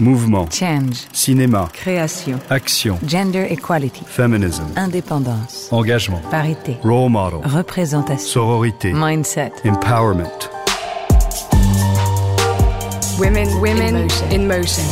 Mouvement. 0.00 0.46
Change. 0.50 1.06
Cinéma. 1.12 1.68
Création. 1.72 2.38
Action. 2.50 2.98
Gender 3.06 3.46
equality. 3.50 4.02
Feminism. 4.06 4.64
Indépendance. 4.76 5.68
Engagement. 5.70 6.20
Parité. 6.30 6.78
Role 6.82 7.10
model. 7.10 7.40
Représentation. 7.44 8.26
Sororité. 8.26 8.92
Mindset. 8.92 9.52
Empowerment. 9.64 10.48
Women, 13.18 13.48
women 13.60 14.08
in 14.32 14.46
motion. 14.48 14.82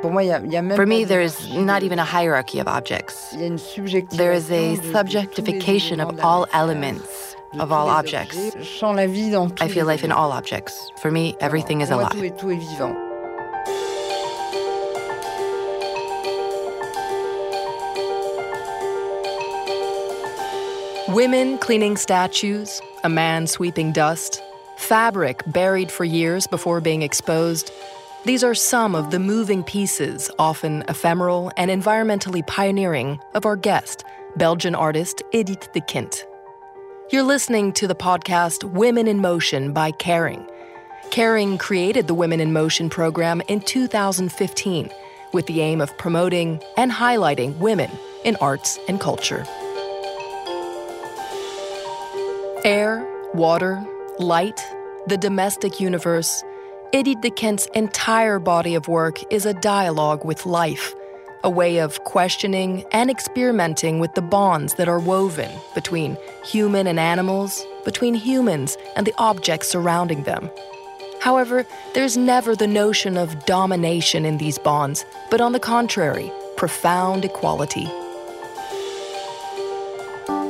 Pour 0.00 0.10
moi, 0.10 0.24
il 0.24 0.28
y 0.28 0.32
a, 0.32 0.40
il 0.44 0.50
y 0.52 0.56
a 0.56 0.62
même 0.62 0.76
For 0.76 0.84
pas 0.84 0.88
me, 0.88 1.02
de 1.02 1.06
there 1.08 1.22
is 1.24 1.32
hiérarchie. 1.46 1.64
not 1.64 1.82
even 1.84 1.98
a 1.98 2.04
hierarchy 2.04 2.58
of 2.60 2.66
objects. 2.66 3.14
Il 3.34 3.40
y 3.40 3.44
a 3.44 3.46
une 3.46 3.58
subjectivation 3.58 4.16
There 4.16 4.32
is 4.36 4.50
a 4.50 4.72
de- 4.72 4.76
de 4.76 4.80
tous 4.80 4.86
les 4.86 4.92
subjectification 4.98 6.00
of 6.00 6.10
éléments 6.14 6.22
all 6.24 6.46
de 6.46 6.52
la 6.52 6.58
matière, 6.58 6.62
elements, 6.64 6.98
de 6.98 7.02
of 7.58 7.72
all 7.72 7.88
objects. 7.88 8.36
objets. 8.36 8.56
Je 8.66 8.78
sens 8.78 8.96
la 8.96 9.06
vie 9.06 9.30
dans 9.30 9.50
tous 9.54 9.62
I 9.64 9.68
feel 9.68 9.86
life 9.86 10.04
in 10.04 10.12
all 10.12 10.32
objects. 10.32 10.90
For 11.00 11.10
me, 11.10 11.34
everything 11.40 11.80
is 11.80 11.88
Pour 11.88 11.98
moi, 12.00 12.08
Tout 12.10 12.18
alive. 12.18 12.32
est, 12.32 12.38
tout 12.38 12.50
est 12.50 12.56
vivant. 12.58 12.96
Women 21.08 21.58
cleaning 21.58 21.96
statues, 21.96 22.80
a 23.04 23.08
man 23.08 23.46
sweeping 23.46 23.92
dust, 23.92 24.42
fabric 24.76 25.42
buried 25.46 25.90
for 25.90 26.04
years 26.04 26.46
before 26.46 26.80
being 26.80 27.02
exposed. 27.02 27.70
These 28.24 28.42
are 28.42 28.54
some 28.54 28.94
of 28.94 29.10
the 29.10 29.18
moving 29.18 29.62
pieces, 29.62 30.30
often 30.38 30.84
ephemeral 30.88 31.52
and 31.56 31.70
environmentally 31.70 32.46
pioneering, 32.46 33.18
of 33.34 33.44
our 33.44 33.56
guest, 33.56 34.04
Belgian 34.36 34.74
artist 34.74 35.22
Edith 35.32 35.68
Dekyndt. 35.74 36.24
You're 37.12 37.24
listening 37.24 37.74
to 37.74 37.86
the 37.86 37.94
podcast 37.94 38.64
Women 38.64 39.06
in 39.06 39.20
Motion 39.20 39.74
by 39.74 39.92
Kering. 39.92 40.48
Kering 41.10 41.58
created 41.58 42.06
the 42.06 42.14
Women 42.14 42.40
in 42.40 42.54
Motion 42.54 42.88
program 42.88 43.42
in 43.48 43.60
2015 43.60 44.88
with 45.34 45.44
the 45.44 45.60
aim 45.60 45.82
of 45.82 45.94
promoting 45.98 46.58
and 46.78 46.90
highlighting 46.90 47.58
women 47.58 47.90
in 48.24 48.36
arts 48.36 48.78
and 48.88 48.98
culture. 48.98 49.44
Air, 52.64 53.06
water, 53.34 53.86
light, 54.18 54.66
the 55.06 55.18
domestic 55.18 55.80
universe, 55.80 56.42
Edith 56.94 57.18
Dekyndt's 57.18 57.66
entire 57.74 58.38
body 58.38 58.74
of 58.74 58.88
work 58.88 59.18
is 59.30 59.44
a 59.44 59.52
dialogue 59.52 60.24
with 60.24 60.46
life, 60.46 60.94
a 61.44 61.50
way 61.50 61.78
of 61.78 62.02
questioning 62.04 62.84
and 62.92 63.10
experimenting 63.10 63.98
with 63.98 64.14
the 64.14 64.22
bonds 64.22 64.74
that 64.74 64.88
are 64.88 65.00
woven 65.00 65.50
between 65.74 66.16
human 66.44 66.86
and 66.86 67.00
animals, 67.00 67.64
between 67.84 68.14
humans 68.14 68.76
and 68.96 69.06
the 69.06 69.14
objects 69.18 69.68
surrounding 69.68 70.22
them. 70.22 70.50
However, 71.20 71.66
there's 71.94 72.16
never 72.16 72.56
the 72.56 72.66
notion 72.66 73.16
of 73.16 73.44
domination 73.44 74.24
in 74.24 74.38
these 74.38 74.58
bonds, 74.58 75.04
but 75.30 75.40
on 75.40 75.52
the 75.52 75.60
contrary, 75.60 76.30
profound 76.56 77.24
equality. 77.24 77.86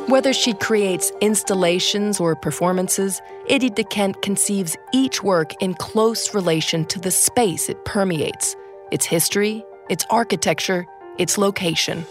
Whether 0.09 0.35
she 0.35 0.53
creates 0.53 1.11
installations 1.23 2.21
or 2.21 2.37
performances, 2.37 3.23
Edith 3.49 3.77
Dekyndt 3.77 4.21
conceives 4.21 4.77
each 4.93 5.23
work 5.23 5.55
in 5.63 5.73
close 5.75 6.35
relation 6.35 6.85
to 6.87 6.99
the 6.99 7.11
space 7.11 7.71
it 7.71 7.83
permeates, 7.87 8.55
its 8.91 9.07
history, 9.07 9.65
its 9.89 10.05
architecture, 10.11 10.87
its 11.19 11.39
location. 11.39 12.05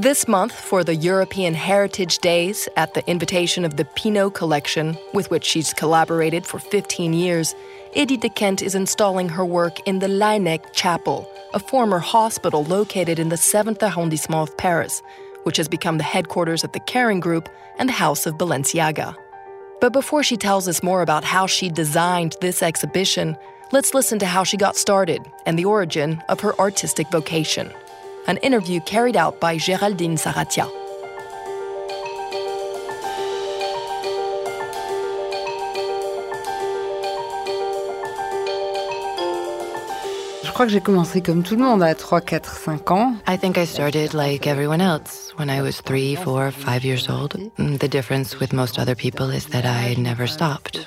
This 0.00 0.28
month, 0.28 0.52
for 0.52 0.84
the 0.84 0.94
European 0.94 1.54
Heritage 1.54 2.18
Days, 2.18 2.68
at 2.76 2.94
the 2.94 3.04
invitation 3.10 3.64
of 3.64 3.76
the 3.76 3.84
Pinault 3.84 4.32
Collection, 4.32 4.96
with 5.12 5.28
which 5.28 5.44
she's 5.44 5.74
collaborated 5.74 6.46
for 6.46 6.60
15 6.60 7.12
years, 7.12 7.52
Edith 7.94 8.20
Dekyndt 8.20 8.62
is 8.62 8.76
installing 8.76 9.28
her 9.28 9.44
work 9.44 9.80
in 9.88 9.98
the 9.98 10.06
Laennec 10.06 10.72
Chapel, 10.72 11.28
a 11.52 11.58
former 11.58 11.98
hospital 11.98 12.62
located 12.64 13.18
in 13.18 13.28
the 13.28 13.36
7th 13.36 13.82
arrondissement 13.82 14.48
of 14.48 14.56
Paris, 14.56 15.02
which 15.42 15.56
has 15.56 15.66
become 15.66 15.98
the 15.98 16.04
headquarters 16.04 16.62
of 16.62 16.70
the 16.70 16.80
Kering 16.80 17.20
Group 17.20 17.48
and 17.78 17.88
the 17.88 17.94
House 17.94 18.24
of 18.24 18.34
Balenciaga. 18.34 19.16
But 19.80 19.92
before 19.92 20.22
she 20.22 20.36
tells 20.36 20.68
us 20.68 20.82
more 20.82 21.02
about 21.02 21.24
how 21.24 21.46
she 21.46 21.70
designed 21.70 22.36
this 22.40 22.62
exhibition, 22.62 23.36
let's 23.72 23.94
listen 23.94 24.18
to 24.18 24.26
how 24.26 24.44
she 24.44 24.56
got 24.56 24.76
started 24.76 25.20
and 25.46 25.58
the 25.58 25.64
origin 25.64 26.22
of 26.28 26.40
her 26.40 26.58
artistic 26.58 27.10
vocation. 27.10 27.72
An 28.26 28.38
interview 28.38 28.80
carried 28.80 29.16
out 29.16 29.40
by 29.40 29.56
Géraldine 29.56 30.18
Sarratia. 30.18 30.68
Je 40.42 40.52
crois 40.52 40.66
que 40.66 40.72
j'ai 40.72 40.80
commencé 40.80 41.20
comme 41.20 41.42
tout 41.42 41.54
le 41.54 41.62
monde 41.62 41.82
à 41.82 41.94
3, 41.94 42.20
4, 42.20 42.56
5 42.56 42.90
ans. 42.90 43.14
I 43.28 43.36
think 43.36 43.56
I 43.56 43.64
started 43.64 44.12
like 44.12 44.46
everyone 44.46 44.80
else 44.80 45.27
when 45.38 45.48
I 45.50 45.62
was 45.62 45.80
three, 45.80 46.14
four, 46.16 46.50
five 46.50 46.84
years 46.84 47.08
old. 47.08 47.30
Mm, 47.58 47.78
The 47.78 47.88
difference 47.88 48.38
with 48.40 48.52
most 48.52 48.78
other 48.78 48.94
people 48.94 49.30
is 49.30 49.46
that 49.46 49.64
I 49.64 49.94
never 49.94 50.26
stopped. 50.26 50.86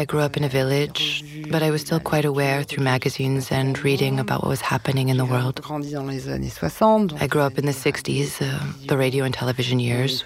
I 0.00 0.04
grew 0.04 0.20
up 0.20 0.36
in 0.36 0.44
a 0.44 0.48
village, 0.48 1.24
but 1.50 1.62
I 1.62 1.70
was 1.70 1.80
still 1.82 2.00
quite 2.00 2.24
aware 2.24 2.62
through 2.62 2.84
magazines 2.84 3.50
and 3.52 3.76
reading 3.84 4.18
about 4.20 4.42
what 4.42 4.48
was 4.48 4.60
happening 4.62 5.08
in 5.08 5.16
the 5.16 5.24
world. 5.26 5.60
grandi 5.62 5.90
dans 5.92 6.06
les 6.06 6.28
années 6.28 6.48
60. 6.50 7.08
donc 7.10 7.22
I 7.22 7.26
grew 7.26 7.42
up 7.42 7.58
in 7.58 7.66
the 7.66 7.72
60s, 7.74 8.40
uh, 8.40 8.46
the 8.86 8.96
radio 8.96 9.24
and 9.24 9.34
television 9.34 9.80
years. 9.80 10.24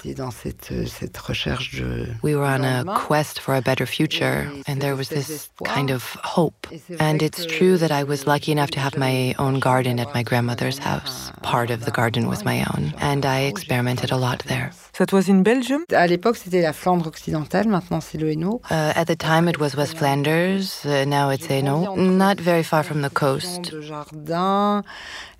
We 2.23 2.35
were 2.35 2.45
on 2.45 2.63
a 2.63 2.83
quest 3.07 3.39
for 3.39 3.55
a 3.55 3.61
better 3.61 3.85
future, 3.85 4.49
and 4.67 4.81
there 4.81 4.95
was 4.95 5.09
this 5.09 5.49
kind 5.63 5.89
of 5.91 6.03
hope. 6.23 6.67
And 6.99 7.21
it's 7.21 7.45
true 7.45 7.77
that 7.77 7.91
I 7.91 8.03
was 8.03 8.25
lucky 8.27 8.51
enough 8.51 8.71
to 8.71 8.79
have 8.79 8.97
my 8.97 9.33
own 9.39 9.59
garden 9.59 9.99
at 9.99 10.13
my 10.13 10.23
grandmother's 10.23 10.77
house. 10.77 11.31
Part 11.41 11.69
of 11.71 11.85
the 11.85 11.91
garden 11.91 12.27
was 12.27 12.43
my 12.45 12.59
own, 12.73 12.93
and 12.99 13.25
I 13.25 13.39
experimented 13.55 14.11
a 14.11 14.17
lot 14.17 14.43
there. 14.47 14.71
That 14.97 15.11
was 15.11 15.27
in 15.27 15.43
Belgium? 15.43 15.83
À 15.91 16.07
l'époque, 16.07 16.37
c'était 16.37 16.61
la 16.61 16.73
Flandre 16.73 17.07
occidentale, 17.07 17.67
maintenant 17.67 17.99
c'est 18.01 18.17
le 18.17 18.29
Hainaut. 18.29 18.61
Uh, 18.71 18.93
at 18.95 19.05
the 19.05 19.17
time, 19.17 19.49
it 19.49 19.59
was 19.59 19.75
West 19.75 19.97
Flanders. 19.97 20.85
Uh, 20.85 21.05
now 21.05 21.29
it's 21.29 21.47
Hainaut, 21.47 21.97
not 21.97 22.39
very 22.39 22.63
far 22.63 22.83
from 22.83 23.01
the 23.01 23.09
coast. 23.09 23.71
De 23.71 23.81
jardin, 23.81 24.83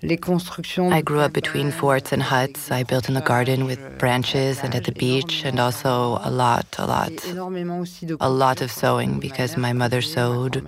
les 0.02 0.18
constructions... 0.18 0.92
I 0.92 1.00
grew 1.00 1.20
up 1.20 1.32
between 1.32 1.70
forts 1.70 2.12
and 2.12 2.22
huts. 2.22 2.70
I 2.70 2.84
built 2.84 3.08
in 3.08 3.14
the 3.14 3.22
garden 3.22 3.64
with 3.64 3.78
branches 3.98 4.62
and 4.62 4.74
at 4.74 4.84
the 4.84 4.92
beach, 4.92 5.42
and 5.44 5.58
also 5.58 6.18
a 6.22 6.30
lot, 6.30 6.66
a 6.78 6.86
lot, 6.86 7.12
énormément 7.30 7.80
aussi 7.80 8.04
de 8.06 8.16
a 8.20 8.28
lot 8.28 8.60
of 8.60 8.70
sewing 8.70 9.18
because 9.18 9.56
my 9.56 9.72
mother 9.72 10.02
sewed. 10.02 10.62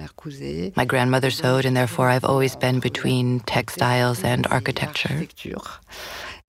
My 0.76 0.87
grandmother 0.87 1.31
sewed, 1.31 1.66
and 1.66 1.76
therefore 1.76 2.08
I've 2.08 2.25
always 2.25 2.56
been 2.56 2.81
between 2.81 3.41
textiles 3.41 4.25
and 4.25 4.47
architecture. 4.50 5.26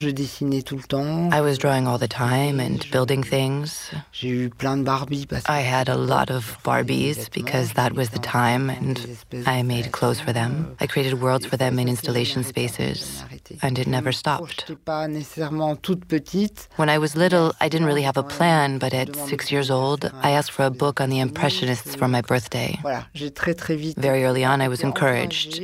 Je 0.01 0.11
dessinais 0.11 0.61
tout 0.61 0.77
le 0.77 0.83
temps. 0.83 1.29
I 1.33 1.41
was 1.41 1.57
drawing 1.57 1.85
all 1.85 1.99
the 1.99 2.07
time 2.07 2.61
and 2.61 2.89
building 2.89 3.21
things. 3.21 3.91
J'ai 4.13 4.29
eu 4.29 4.49
plein 4.49 4.77
de 4.77 4.85
parce 4.85 5.43
que 5.43 5.51
I 5.51 5.59
had 5.59 5.89
a 5.89 5.97
lot 5.97 6.31
of 6.31 6.57
Barbies 6.63 7.29
because 7.33 7.73
that 7.73 7.91
was 7.97 8.11
the 8.11 8.19
time, 8.21 8.69
and 8.69 8.97
I 9.45 9.61
made 9.61 9.91
clothes 9.91 10.21
for 10.21 10.31
them. 10.31 10.67
Euh, 10.69 10.85
I 10.85 10.87
created 10.87 11.21
worlds 11.21 11.45
for 11.45 11.57
them 11.57 11.77
in 11.79 11.89
installation 11.89 12.45
spaces, 12.45 13.25
and 13.61 13.77
it 13.77 13.87
never 13.87 14.13
stopped. 14.13 14.73
pas 14.85 15.09
nécessairement 15.09 15.75
toute 15.75 16.05
petite. 16.05 16.69
When 16.77 16.87
I 16.87 16.97
was 16.97 17.17
little, 17.17 17.51
I 17.59 17.67
didn't 17.67 17.87
really 17.87 18.05
have 18.05 18.15
a 18.15 18.23
euh, 18.23 18.37
plan, 18.37 18.77
but 18.79 18.93
at 18.93 19.13
six 19.27 19.51
years 19.51 19.69
old, 19.69 20.09
I 20.23 20.31
asked 20.31 20.53
for 20.53 20.63
a 20.63 20.71
book 20.71 21.01
on 21.01 21.09
the 21.09 21.19
Impressionists 21.19 21.97
for 21.97 22.07
my 22.07 22.21
birthday. 22.21 22.79
Voilà, 22.83 23.03
j'ai 23.13 23.31
très 23.31 23.53
très 23.53 23.75
vite. 23.75 23.99
Very 23.99 24.23
early 24.23 24.45
on, 24.45 24.61
I 24.61 24.69
was 24.69 24.81
encouraged. 24.81 25.61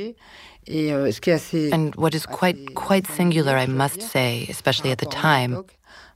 Encouragée. 0.66 0.88
Et 0.88 0.92
euh, 0.92 1.10
ce 1.12 1.20
qui 1.20 1.30
est 1.30 1.34
assez 1.34 1.72
And 1.72 1.90
what 1.96 2.10
is 2.14 2.26
quite, 2.26 2.74
quite 2.74 3.06
singular, 3.06 3.56
I 3.56 3.66
must 3.66 4.02
say, 4.02 4.46
especially 4.48 4.90
at 4.90 4.98
the 4.98 5.06
time, 5.06 5.64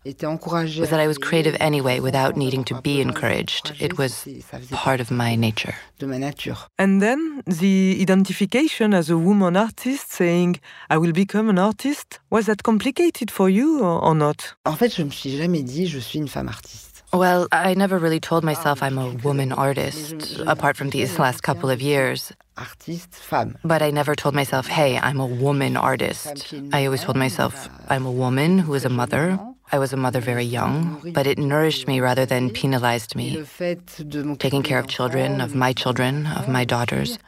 was 0.04 0.88
that 0.90 0.98
I 1.00 1.06
was 1.06 1.18
creative 1.18 1.56
anyway 1.60 2.00
without 2.00 2.36
needing 2.36 2.64
to 2.64 2.80
be 2.80 3.00
encouraged. 3.00 3.74
It 3.78 3.98
was 3.98 4.26
part 4.70 5.00
of 5.00 5.10
my 5.10 5.36
nature. 5.36 5.74
de 5.98 6.06
ma 6.06 6.16
nature. 6.16 6.56
And 6.78 7.02
then 7.02 7.42
the 7.46 7.98
identification 8.00 8.94
as 8.94 9.10
a 9.10 9.18
woman 9.18 9.56
artist, 9.56 10.10
saying, 10.10 10.58
I 10.88 10.96
will 10.96 11.12
become 11.12 11.50
an 11.50 11.58
artist, 11.58 12.18
was 12.30 12.46
that 12.46 12.62
complicated 12.62 13.30
for 13.30 13.50
you 13.50 13.80
or, 13.80 14.02
or 14.02 14.14
not? 14.14 14.54
En 14.64 14.74
fait, 14.76 14.94
je 14.94 15.02
me 15.02 15.10
suis 15.10 15.36
jamais 15.36 15.62
dit 15.62 15.86
je 15.86 15.98
suis 15.98 16.18
une 16.18 16.28
femme 16.28 16.48
artiste. 16.48 16.90
Well, 17.12 17.48
I 17.50 17.74
never 17.74 17.98
really 17.98 18.20
told 18.20 18.44
myself 18.44 18.82
ah, 18.82 18.86
I'm 18.86 18.96
a 18.96 19.10
woman 19.24 19.50
artist, 19.50 20.38
apart 20.46 20.76
from 20.76 20.90
these 20.90 21.18
last 21.18 21.42
couple 21.42 21.68
of 21.68 21.82
years. 21.82 22.32
Artiste, 22.60 23.14
femme. 23.14 23.56
But 23.64 23.80
I 23.80 23.90
never 23.90 24.14
told 24.14 24.34
myself, 24.34 24.66
hey, 24.66 24.98
I'm 24.98 25.18
a 25.18 25.26
woman 25.26 25.76
artist. 25.76 26.52
I 26.72 26.84
always 26.84 27.02
told 27.02 27.16
myself, 27.16 27.68
I'm 27.88 28.04
a 28.04 28.12
woman 28.12 28.58
who 28.58 28.74
is 28.74 28.84
a 28.84 28.90
mother. 28.90 29.38
I 29.72 29.78
was 29.78 29.92
a 29.92 29.96
mother 29.96 30.20
very 30.20 30.44
young, 30.44 31.00
but 31.14 31.26
it 31.26 31.38
nourished 31.38 31.88
me 31.88 32.00
rather 32.00 32.26
than 32.26 32.50
penalized 32.50 33.14
me. 33.16 33.36
Le 33.38 33.44
fait 33.44 33.80
de 34.08 34.18
m'occuper 34.24 34.38
Taking 34.38 34.62
care 34.62 34.78
of 34.78 34.88
children, 34.88 35.40
of 35.40 35.54
my 35.54 35.72
children, 35.72 36.26
of 36.26 36.48
my 36.48 36.64
daughters, 36.64 37.18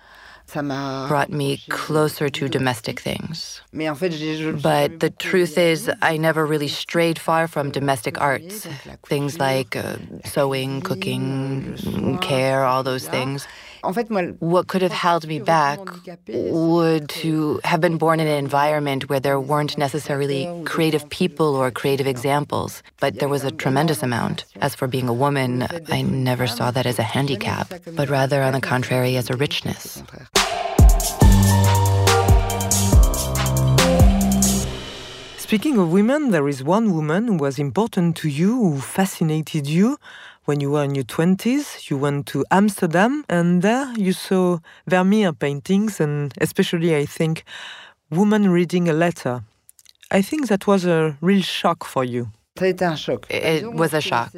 brought 1.09 1.31
me 1.31 1.63
closer 1.71 2.29
to 2.29 2.49
domestic 2.49 3.01
things. 3.01 3.63
Mais 3.73 3.89
en 3.89 3.95
fait, 3.95 4.11
j'ai 4.13 4.35
je- 4.37 4.53
But 4.61 4.99
the 5.01 5.11
truth 5.11 5.57
is, 5.57 5.89
I 6.03 6.19
never 6.19 6.45
really 6.45 6.69
strayed 6.69 7.19
far 7.19 7.47
from 7.49 7.71
domestic 7.71 8.21
arts. 8.21 8.67
Things 9.09 9.39
like 9.39 9.77
uh, 9.77 9.97
sewing, 10.25 10.83
cooking, 10.83 11.79
care, 12.21 12.65
all 12.65 12.83
those 12.83 13.07
things. 13.09 13.47
What 13.83 14.69
could 14.69 14.81
have 14.83 14.93
held 14.93 15.27
me 15.27 15.41
back 15.41 15.81
would 16.29 17.09
to 17.09 17.61
have 17.65 17.81
been 17.81 17.99
born 17.99 18.21
in 18.21 18.29
an 18.29 18.39
environment 18.39 19.09
where 19.09 19.19
there 19.19 19.41
weren't 19.41 19.77
necessarily 19.77 20.49
creative 20.65 21.09
people 21.11 21.57
or 21.57 21.73
creative 21.73 22.07
examples, 22.07 22.83
but 23.01 23.19
there 23.19 23.29
was 23.29 23.43
a 23.43 23.51
tremendous 23.51 24.03
amount. 24.05 24.45
As 24.61 24.77
for 24.77 24.87
being 24.87 25.09
a 25.09 25.13
woman, 25.13 25.67
I 25.91 26.03
never 26.03 26.47
saw 26.47 26.71
that 26.71 26.87
as 26.87 27.01
a 27.01 27.03
handicap, 27.03 27.73
but 27.97 28.09
rather, 28.09 28.41
on 28.43 28.53
the 28.53 28.61
contrary, 28.61 29.17
as 29.17 29.31
a 29.31 29.37
richness. 29.37 30.01
Speaking 35.39 35.77
of 35.77 35.93
women, 35.93 36.31
there 36.31 36.49
is 36.49 36.63
one 36.63 36.95
woman 36.95 37.27
who 37.27 37.37
was 37.37 37.59
important 37.59 38.17
to 38.19 38.29
you, 38.29 38.55
who 38.57 38.81
fascinated 38.81 39.67
you. 39.67 39.99
When 40.45 40.59
you 40.59 40.73
were 40.73 40.83
in 40.83 40.97
your 40.97 41.05
20s, 41.05 41.89
you 41.89 41.97
went 41.97 42.27
to 42.27 42.45
Amsterdam, 42.51 43.25
and 43.29 43.63
there 43.63 43.93
you 43.97 44.13
saw 44.13 44.59
Vermeer 44.89 45.33
paintings, 45.33 46.01
and 46.01 46.35
especially, 46.41 46.97
I 46.97 47.07
think, 47.07 47.45
woman 48.11 48.51
reading 48.51 48.89
a 48.89 48.93
letter. 48.93 49.45
I 50.11 50.21
think 50.21 50.49
that 50.49 50.67
was 50.67 50.85
a 50.85 51.17
real 51.21 51.43
shock 51.43 51.85
for 51.85 52.03
you. 52.03 52.31
It 53.31 53.73
was 53.73 53.95
a 53.95 54.01
shock. 54.01 54.33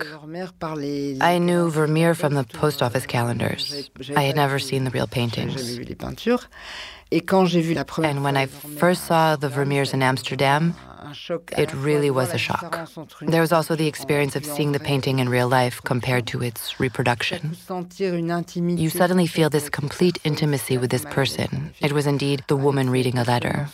I 1.20 1.38
knew 1.38 1.70
Vermeer 1.70 2.14
from 2.14 2.34
the 2.34 2.44
post 2.44 2.82
office 2.82 3.06
calendars. 3.06 3.90
I 4.14 4.24
had 4.24 4.36
never 4.36 4.58
seen 4.58 4.84
the 4.84 4.90
real 4.90 5.06
paintings. 5.06 5.78
And 7.98 8.22
when 8.22 8.36
I 8.36 8.46
first 8.46 9.06
saw 9.06 9.36
the 9.36 9.48
Vermeers 9.48 9.94
in 9.94 10.02
Amsterdam, 10.02 10.74
it 11.56 11.72
really 11.74 12.10
was 12.10 12.32
a 12.32 12.38
shock. 12.38 12.88
There 13.20 13.40
was 13.40 13.52
also 13.52 13.76
the 13.76 13.86
experience 13.86 14.36
of 14.36 14.44
seeing 14.44 14.72
the 14.72 14.80
painting 14.80 15.18
in 15.18 15.28
real 15.28 15.48
life 15.48 15.80
compared 15.84 16.26
to 16.28 16.42
its 16.42 16.78
reproduction. 16.80 17.56
You 18.84 18.90
suddenly 18.90 19.26
feel 19.26 19.50
this 19.50 19.68
complete 19.68 20.18
intimacy 20.24 20.78
with 20.78 20.90
this 20.90 21.04
person. 21.06 21.72
It 21.80 21.92
was 21.92 22.06
indeed 22.06 22.42
the 22.48 22.56
woman 22.56 22.90
reading 22.90 23.18
a 23.18 23.24
letter. 23.24 23.68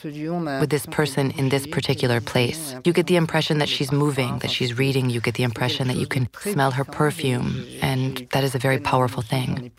With 0.61 0.71
this 0.71 0.87
person 0.87 1.31
in 1.33 1.49
this 1.49 1.67
particular 1.67 2.21
place, 2.21 2.75
you 2.85 2.93
get 2.93 3.07
the 3.07 3.17
impression 3.17 3.59
that 3.59 3.69
she's 3.69 3.93
moving, 3.93 4.39
that 4.41 4.51
she's 4.51 4.79
reading. 4.79 5.11
You 5.11 5.21
get 5.21 5.35
the 5.35 5.45
impression 5.45 5.89
that 5.89 5.97
you 5.97 6.07
can 6.07 6.29
smell 6.41 6.73
her 6.73 6.85
perfume, 6.85 7.65
and 7.81 8.27
that 8.33 8.45
is 8.45 8.55
a 8.55 8.59
very 8.59 8.79
powerful 8.79 9.23
thing. 9.23 9.71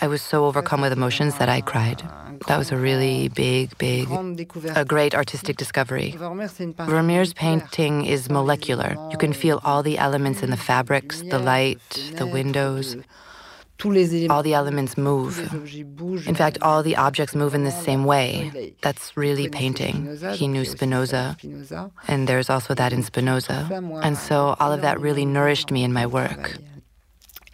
I 0.00 0.06
was 0.08 0.22
so 0.22 0.46
overcome 0.46 0.80
with 0.80 0.92
emotions 0.92 1.38
that 1.38 1.48
I 1.48 1.60
cried. 1.60 2.02
That 2.48 2.58
was 2.58 2.72
a 2.72 2.76
really 2.76 3.28
big, 3.28 3.76
big, 3.78 4.08
a 4.74 4.84
great 4.84 5.14
artistic 5.14 5.56
discovery. 5.56 6.16
Vermeer's 6.90 7.32
painting 7.32 8.04
is 8.04 8.28
molecular. 8.28 8.96
You 9.12 9.16
can 9.16 9.32
feel 9.32 9.60
all 9.62 9.82
the 9.82 9.96
elements 9.96 10.42
in 10.42 10.50
the 10.50 10.56
fabrics, 10.56 11.22
the 11.22 11.38
light, 11.38 11.78
the 12.16 12.26
windows. 12.26 12.96
All 14.28 14.42
the 14.42 14.54
elements 14.54 14.98
move. 14.98 15.38
In 16.26 16.34
fact, 16.34 16.58
all 16.60 16.82
the 16.82 16.96
objects 16.96 17.34
move 17.34 17.54
in 17.54 17.64
the 17.64 17.70
same 17.70 18.04
way. 18.04 18.74
That's 18.82 19.16
really 19.16 19.48
painting. 19.48 20.18
He 20.34 20.48
knew 20.48 20.64
Spinoza, 20.64 21.36
and 22.08 22.28
there's 22.28 22.50
also 22.50 22.74
that 22.74 22.92
in 22.92 23.02
Spinoza. 23.04 23.60
And 24.02 24.18
so 24.18 24.56
all 24.60 24.72
of 24.72 24.82
that 24.82 25.00
really 25.00 25.24
nourished 25.24 25.70
me 25.70 25.84
in 25.84 25.92
my 25.92 26.06
work. 26.06 26.58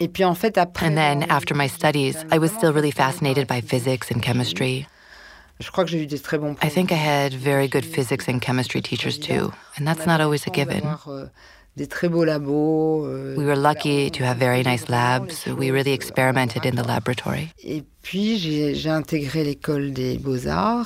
And 0.00 0.96
then, 1.02 1.22
after 1.24 1.54
my 1.54 1.68
studies, 1.68 2.24
I 2.30 2.38
was 2.38 2.50
still 2.52 2.72
really 2.72 2.90
fascinated 2.90 3.46
by 3.46 3.60
physics 3.60 4.10
and 4.10 4.22
chemistry. 4.22 4.88
I 5.58 6.68
think 6.68 6.92
I 6.92 6.96
had 6.96 7.32
very 7.32 7.68
good 7.68 7.84
physics 7.84 8.28
and 8.28 8.42
chemistry 8.42 8.82
teachers 8.82 9.16
too, 9.18 9.52
and 9.76 9.86
that's 9.88 10.06
not 10.06 10.20
always 10.20 10.46
a 10.46 10.50
given. 10.50 10.82
We 11.78 13.44
were 13.44 13.56
lucky 13.56 14.08
to 14.10 14.24
have 14.24 14.38
very 14.38 14.62
nice 14.62 14.88
labs. 14.88 15.44
We 15.44 15.70
really 15.70 15.92
experimented 15.92 16.64
in 16.64 16.74
the 16.76 16.84
laboratory. 16.84 17.52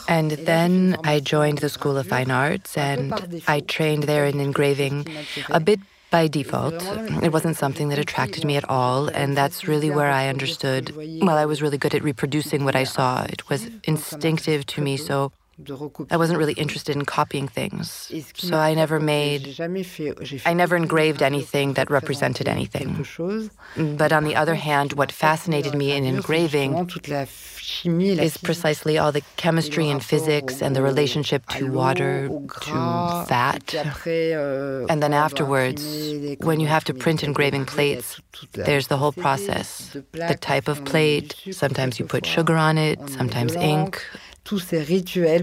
And 0.09 0.31
then 0.31 0.97
I 1.05 1.21
joined 1.21 1.59
the 1.59 1.69
School 1.69 1.97
of 1.97 2.07
Fine 2.09 2.31
Arts 2.33 2.77
and 2.77 3.15
I 3.47 3.61
trained 3.61 4.05
there 4.05 4.27
in 4.27 4.41
engraving 4.41 5.07
a 5.51 5.61
bit 5.61 5.79
by 6.11 6.29
default. 6.29 6.75
It 7.23 7.33
wasn't 7.33 7.57
something 7.57 7.89
that 7.89 7.99
attracted 7.99 8.45
me 8.45 8.57
at 8.57 8.69
all, 8.69 9.09
and 9.09 9.37
that's 9.37 9.67
really 9.69 9.91
where 9.91 10.11
I 10.11 10.29
understood. 10.29 10.95
Well, 11.23 11.39
I 11.39 11.47
was 11.47 11.63
really 11.63 11.79
good 11.79 11.95
at 11.95 12.03
reproducing 12.03 12.65
what 12.65 12.77
I 12.77 12.85
saw. 12.85 13.25
It 13.25 13.49
was 13.49 13.69
instinctive 13.85 14.67
to 14.67 14.81
me, 14.81 14.97
so 14.97 15.33
I 16.11 16.17
wasn't 16.17 16.39
really 16.39 16.55
interested 16.55 16.97
in 16.97 17.05
copying 17.05 17.49
things. 17.49 18.11
So 18.35 18.57
I 18.57 18.75
never 18.75 18.99
made, 19.01 19.61
I 20.47 20.55
never 20.55 20.77
engraved 20.77 21.23
anything 21.23 21.75
that 21.75 21.91
represented 21.91 22.49
anything. 22.49 22.89
Mm, 23.77 23.99
but 23.99 24.13
on 24.13 24.25
the 24.25 24.37
other 24.37 24.55
hand, 24.55 24.95
what 24.95 25.13
fascinated 25.13 25.75
me 25.75 25.93
in 25.93 26.05
engraving 26.05 26.89
is 27.85 28.37
precisely 28.37 28.99
all 28.99 29.13
the 29.13 29.23
chemistry 29.37 29.89
and 29.89 30.03
physics 30.03 30.63
and 30.63 30.75
the 30.75 30.83
relationship 30.83 31.47
to 31.47 31.71
water, 31.71 32.29
to 32.29 33.25
fat. 33.29 33.75
And 34.91 35.03
then 35.03 35.13
afterwards, 35.13 35.83
when 36.41 36.61
you 36.61 36.67
have 36.67 36.85
to 36.85 36.95
print 36.95 37.23
engraving 37.23 37.67
plates, 37.67 38.21
there's 38.53 38.89
the 38.89 38.97
whole 38.97 39.13
process. 39.13 39.97
The 40.13 40.39
type 40.41 40.69
of 40.69 40.85
plate, 40.85 41.35
sometimes 41.53 41.99
you 41.99 42.07
put 42.07 42.27
sugar 42.27 42.57
on 42.57 42.79
it, 42.79 42.99
sometimes 43.09 43.55
ink 43.57 44.03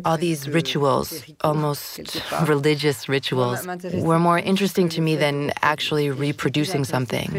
all 0.05 0.17
these 0.17 0.49
rituals, 0.49 1.23
almost 1.41 2.21
religious 2.45 3.07
rituals, 3.07 3.65
were 3.94 4.19
more 4.19 4.39
interesting 4.39 4.89
to 4.89 5.01
me 5.01 5.15
than 5.15 5.51
actually 5.61 6.09
reproducing 6.09 6.83
something. 6.83 7.29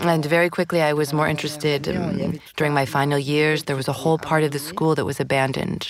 And 0.00 0.24
very 0.24 0.50
quickly, 0.50 0.82
I 0.82 0.92
was 0.92 1.12
more 1.12 1.28
interested. 1.28 1.88
Um, 1.88 2.40
during 2.56 2.74
my 2.74 2.86
final 2.86 3.18
years, 3.18 3.64
there 3.64 3.76
was 3.76 3.88
a 3.88 3.92
whole 3.92 4.18
part 4.18 4.42
of 4.44 4.50
the 4.52 4.58
school 4.58 4.94
that 4.94 5.04
was 5.04 5.18
abandoned, 5.18 5.86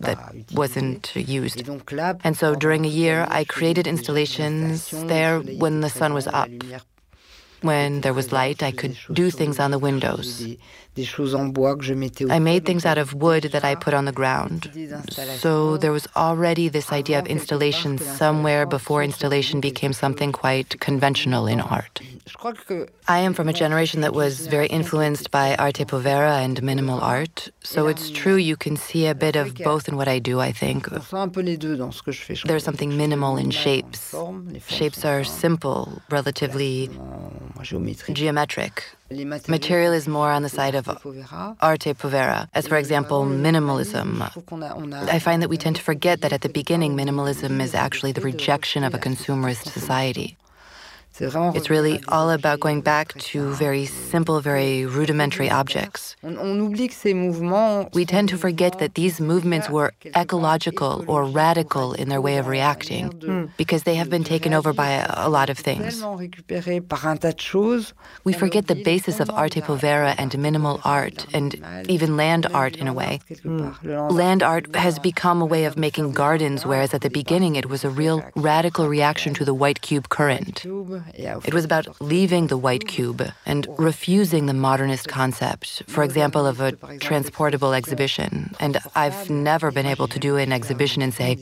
that 0.00 0.18
wasn't 0.52 1.14
used. 1.14 1.68
And 2.24 2.36
so 2.36 2.54
during 2.54 2.84
a 2.84 2.88
year, 2.88 3.26
I 3.28 3.44
created 3.44 3.86
installations 3.86 4.90
there 4.90 5.40
when 5.40 5.80
the 5.80 5.90
sun 5.90 6.14
was 6.14 6.26
up. 6.28 6.48
When 7.62 8.02
there 8.02 8.12
was 8.12 8.30
light, 8.30 8.62
I 8.62 8.72
could 8.72 8.96
do 9.12 9.30
things 9.30 9.58
on 9.58 9.70
the 9.70 9.78
windows. 9.78 10.44
I 10.96 12.38
made 12.38 12.64
things 12.66 12.86
out 12.86 12.98
of 12.98 13.14
wood 13.14 13.44
that 13.44 13.64
I 13.64 13.74
put 13.74 13.94
on 13.94 14.04
the 14.04 14.12
ground. 14.12 14.70
So 15.38 15.76
there 15.76 15.90
was 15.90 16.06
already 16.14 16.68
this 16.68 16.92
idea 16.92 17.18
of 17.18 17.26
installation 17.26 17.98
somewhere 17.98 18.64
before 18.64 19.02
installation 19.02 19.60
became 19.60 19.92
something 19.92 20.30
quite 20.30 20.78
conventional 20.80 21.46
in 21.46 21.60
art. 21.60 22.00
I 23.08 23.18
am 23.18 23.34
from 23.34 23.48
a 23.48 23.52
generation 23.52 24.02
that 24.02 24.14
was 24.14 24.46
very 24.46 24.68
influenced 24.68 25.30
by 25.30 25.56
arte 25.56 25.84
povera 25.84 26.38
and 26.38 26.62
minimal 26.62 27.00
art. 27.00 27.50
So 27.62 27.88
it's 27.88 28.10
true 28.10 28.36
you 28.36 28.56
can 28.56 28.76
see 28.76 29.06
a 29.06 29.14
bit 29.14 29.36
of 29.36 29.54
both 29.56 29.88
in 29.88 29.96
what 29.96 30.08
I 30.08 30.20
do, 30.20 30.40
I 30.40 30.52
think. 30.52 30.88
There's 32.46 32.64
something 32.64 32.96
minimal 32.96 33.36
in 33.36 33.50
shapes. 33.50 34.14
Shapes 34.68 35.04
are 35.04 35.24
simple, 35.24 36.02
relatively 36.10 36.88
geometric. 38.12 38.84
Material 39.48 39.92
is 39.92 40.08
more 40.08 40.30
on 40.30 40.42
the 40.42 40.48
side 40.48 40.74
of 40.74 40.88
arte 41.60 41.92
povera, 41.92 42.48
as 42.54 42.66
for 42.66 42.78
example, 42.78 43.24
minimalism. 43.24 44.22
I 45.12 45.18
find 45.18 45.42
that 45.42 45.50
we 45.50 45.58
tend 45.58 45.76
to 45.76 45.82
forget 45.82 46.22
that 46.22 46.32
at 46.32 46.40
the 46.40 46.48
beginning, 46.48 46.96
minimalism 46.96 47.60
is 47.60 47.74
actually 47.74 48.12
the 48.12 48.22
rejection 48.22 48.82
of 48.82 48.94
a 48.94 48.98
consumerist 48.98 49.70
society. 49.70 50.38
It's 51.20 51.70
really 51.70 52.02
all 52.08 52.30
about 52.30 52.58
going 52.58 52.80
back 52.80 53.14
to 53.30 53.52
very 53.54 53.86
simple, 53.86 54.40
very 54.40 54.84
rudimentary 54.84 55.48
objects. 55.48 56.16
We 56.22 58.04
tend 58.04 58.28
to 58.30 58.38
forget 58.38 58.78
that 58.80 58.94
these 58.94 59.20
movements 59.20 59.70
were 59.70 59.92
ecological 60.16 61.04
or 61.06 61.24
radical 61.24 61.92
in 61.92 62.08
their 62.08 62.20
way 62.20 62.38
of 62.38 62.48
reacting 62.48 63.12
hmm, 63.12 63.44
because 63.56 63.84
they 63.84 63.94
have 63.94 64.10
been 64.10 64.24
taken 64.24 64.52
over 64.52 64.72
by 64.72 65.06
a 65.08 65.28
lot 65.28 65.50
of 65.50 65.58
things. 65.58 66.02
We 68.24 68.32
forget 68.32 68.66
the 68.66 68.82
basis 68.82 69.20
of 69.20 69.30
arte 69.30 69.60
povera 69.60 70.16
and 70.18 70.36
minimal 70.36 70.80
art 70.84 71.26
and 71.32 71.54
even 71.88 72.16
land 72.16 72.46
art 72.52 72.76
in 72.76 72.88
a 72.88 72.92
way. 72.92 73.20
Hmm. 73.42 73.70
Land 74.10 74.42
art 74.42 74.74
has 74.74 74.98
become 74.98 75.40
a 75.40 75.46
way 75.46 75.64
of 75.64 75.76
making 75.76 76.12
gardens, 76.12 76.66
whereas 76.66 76.92
at 76.92 77.02
the 77.02 77.10
beginning 77.10 77.54
it 77.54 77.68
was 77.68 77.84
a 77.84 77.90
real 77.90 78.24
radical 78.34 78.88
reaction 78.88 79.32
to 79.34 79.44
the 79.44 79.54
white 79.54 79.80
cube 79.80 80.08
current. 80.08 80.64
It 81.14 81.54
was 81.54 81.64
about 81.64 82.00
leaving 82.00 82.46
the 82.48 82.56
white 82.56 82.86
cube 82.86 83.22
and 83.46 83.66
refusing 83.78 84.46
the 84.46 84.54
modernist 84.54 85.08
concept, 85.08 85.82
for 85.86 86.02
example, 86.02 86.46
of 86.46 86.60
a 86.60 86.72
transportable 86.98 87.72
exhibition. 87.74 88.54
And 88.60 88.78
I've 88.94 89.30
never 89.30 89.70
been 89.70 89.86
able 89.86 90.08
to 90.08 90.18
do 90.18 90.36
an 90.36 90.52
exhibition 90.52 91.02
and 91.02 91.12
say, 91.12 91.38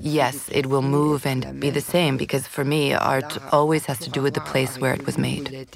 yes, 0.00 0.48
it 0.52 0.66
will 0.66 0.82
move 0.82 1.26
and 1.26 1.60
be 1.60 1.70
the 1.70 1.80
same, 1.80 2.16
because 2.16 2.46
for 2.46 2.64
me, 2.64 2.94
art 2.94 3.38
always 3.52 3.86
has 3.86 3.98
to 4.00 4.10
do 4.10 4.22
with 4.22 4.34
the 4.34 4.40
place 4.40 4.78
where 4.78 4.94
it 4.94 5.06
was 5.06 5.18
made. 5.18 5.68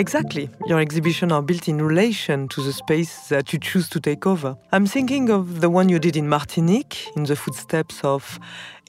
Exactly. 0.00 0.48
Your 0.66 0.80
exhibitions 0.80 1.30
are 1.30 1.42
built 1.42 1.68
in 1.68 1.78
relation 1.82 2.48
to 2.48 2.62
the 2.62 2.72
space 2.72 3.28
that 3.28 3.52
you 3.52 3.58
choose 3.58 3.86
to 3.90 4.00
take 4.00 4.26
over. 4.26 4.56
I'm 4.72 4.86
thinking 4.86 5.28
of 5.28 5.60
the 5.60 5.68
one 5.68 5.90
you 5.90 5.98
did 5.98 6.16
in 6.16 6.26
Martinique, 6.26 6.96
in 7.16 7.24
the 7.24 7.36
footsteps 7.36 8.00
of 8.02 8.40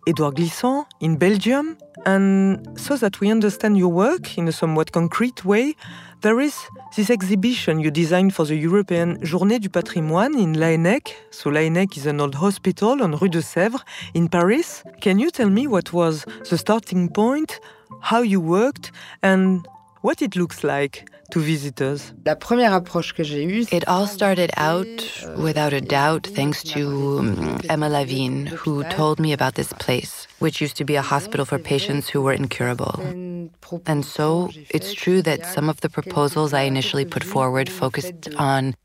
Edouard 0.08 0.36
Glissant 0.36 0.86
in 1.02 1.18
Belgium. 1.18 1.78
And 2.06 2.66
so 2.80 2.96
that 2.96 3.20
we 3.20 3.30
understand 3.30 3.78
your 3.78 3.90
work 3.90 4.38
in 4.38 4.48
a 4.48 4.54
somewhat 4.54 4.94
concrete 4.94 5.44
way, 5.44 5.76
there 6.22 6.40
is 6.40 6.56
this 6.96 7.10
exhibition 7.10 7.82
you 7.82 7.92
designed 7.92 8.34
for 8.34 8.46
the 8.46 8.56
European 8.56 9.18
Journée 9.18 9.60
du 9.60 9.70
Patrimoine 9.70 10.40
in 10.40 10.54
Laennec. 10.54 11.14
So 11.30 11.50
Laennec 11.50 11.98
is 11.98 12.06
an 12.06 12.22
old 12.22 12.36
hospital 12.36 13.04
on 13.04 13.18
Rue 13.18 13.28
de 13.28 13.42
Sèvres 13.42 13.84
in 14.14 14.30
Paris. 14.30 14.86
Can 15.02 15.20
you 15.20 15.30
tell 15.30 15.50
me 15.50 15.68
what 15.68 15.92
was 15.92 16.26
the 16.50 16.58
starting 16.58 17.10
point, 17.10 17.60
how 18.00 18.22
you 18.22 18.40
worked, 18.40 18.94
and 19.22 19.68
what 20.02 20.22
it 20.22 20.36
looks 20.36 20.64
like 20.64 21.06
to 21.32 21.40
visitors? 21.40 22.14
La 22.26 22.36
première 22.36 22.74
approche 22.74 23.14
que 23.14 23.24
j'ai 23.24 23.44
eue, 23.44 23.66
It 23.72 23.88
all 23.88 24.06
started 24.06 24.52
out, 24.58 24.88
without 25.38 25.74
a 25.74 25.82
doubt, 25.82 26.28
thanks 26.28 26.64
to 26.64 27.20
um, 27.20 27.60
Emma 27.70 27.90
Lavigne, 27.90 28.48
who 28.48 28.84
told 28.86 29.20
me 29.20 29.32
about 29.34 29.56
this 29.56 29.74
place, 29.74 30.28
which 30.40 30.62
used 30.62 30.76
to 30.78 30.86
be 30.86 30.96
a 30.96 31.02
hospital 31.02 31.46
for 31.46 31.58
patients 31.58 32.10
who 32.10 32.22
were 32.22 32.34
incurable. 32.34 33.00
And 33.86 34.06
so 34.06 34.50
it's 34.70 34.94
true 34.94 35.22
that 35.22 35.46
some 35.46 35.70
of 35.70 35.82
the 35.82 35.90
proposals 35.90 36.54
I 36.54 36.64
initially 36.64 37.06
put 37.06 37.24
forward 37.24 37.70
focused 37.70 38.30
on 38.38 38.76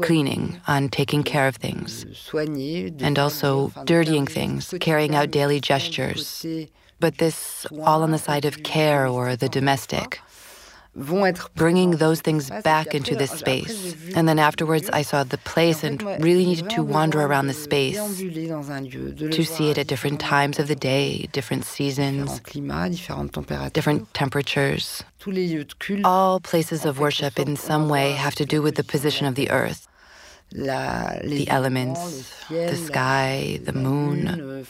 cleaning, 0.00 0.60
on 0.68 0.88
taking 0.88 1.22
care 1.22 1.48
of 1.48 1.56
things, 1.56 2.04
and 2.34 3.18
also 3.18 3.72
dirtying 3.84 4.26
things, 4.26 4.74
carrying 4.80 5.14
out 5.14 5.30
daily 5.30 5.60
gestures. 5.60 6.44
But 6.98 7.18
this 7.18 7.66
all 7.84 8.02
on 8.02 8.10
the 8.10 8.18
side 8.18 8.46
of 8.46 8.62
care 8.62 9.06
or 9.06 9.36
the 9.36 9.50
domestic 9.50 10.18
bringing 11.54 11.92
those 11.92 12.20
things 12.20 12.50
back 12.64 12.94
into 12.94 13.14
this 13.14 13.30
space. 13.30 13.94
And 14.14 14.26
then 14.28 14.38
afterwards, 14.38 14.88
I 14.92 15.02
saw 15.02 15.24
the 15.24 15.38
place 15.38 15.84
and 15.84 16.02
really 16.22 16.46
needed 16.46 16.70
to 16.70 16.82
wander 16.82 17.20
around 17.20 17.48
the 17.48 17.54
space 17.54 17.96
to 18.18 19.44
see 19.44 19.70
it 19.70 19.78
at 19.78 19.86
different 19.86 20.20
times 20.20 20.58
of 20.58 20.68
the 20.68 20.74
day, 20.74 21.28
different 21.32 21.64
seasons, 21.64 22.40
different 23.72 24.14
temperatures. 24.14 25.04
All 26.04 26.40
places 26.40 26.84
of 26.84 26.98
worship 26.98 27.38
in 27.38 27.56
some 27.56 27.88
way 27.88 28.12
have 28.12 28.34
to 28.36 28.46
do 28.46 28.62
with 28.62 28.76
the 28.76 28.84
position 28.84 29.26
of 29.26 29.34
the 29.34 29.50
earth. 29.50 29.88
The 30.52 31.46
elements, 31.48 32.32
the 32.48 32.76
sky, 32.76 33.60
the 33.62 33.72
moon, 33.72 34.64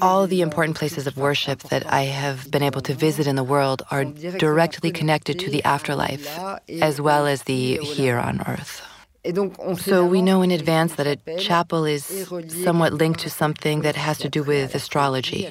all 0.00 0.26
the 0.26 0.40
important 0.42 0.76
places 0.76 1.06
of 1.06 1.16
worship 1.16 1.60
that 1.70 1.90
I 1.92 2.02
have 2.02 2.50
been 2.50 2.62
able 2.62 2.82
to 2.82 2.94
visit 2.94 3.26
in 3.26 3.36
the 3.36 3.44
world 3.44 3.82
are 3.90 4.04
directly 4.04 4.90
connected 4.90 5.38
to 5.40 5.50
the 5.50 5.64
afterlife 5.64 6.26
as 6.82 7.00
well 7.00 7.26
as 7.26 7.44
the 7.44 7.78
here 7.78 8.18
on 8.18 8.42
earth. 8.46 8.82
So 9.78 10.06
we 10.06 10.22
know 10.22 10.42
in 10.42 10.52
advance 10.52 10.94
that 10.94 11.06
a 11.08 11.16
chapel 11.38 11.84
is 11.84 12.04
somewhat 12.62 12.92
linked 12.92 13.18
to 13.20 13.30
something 13.30 13.80
that 13.80 13.96
has 13.96 14.18
to 14.18 14.28
do 14.28 14.44
with 14.44 14.74
astrology, 14.74 15.48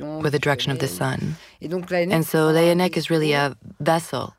with 0.00 0.32
the 0.32 0.40
direction 0.40 0.72
of 0.72 0.80
the 0.80 0.88
sun. 0.88 1.36
And 1.60 2.26
so 2.26 2.50
Laennec 2.50 2.96
is 2.96 3.10
really 3.10 3.32
a 3.32 3.56
vessel, 3.78 4.34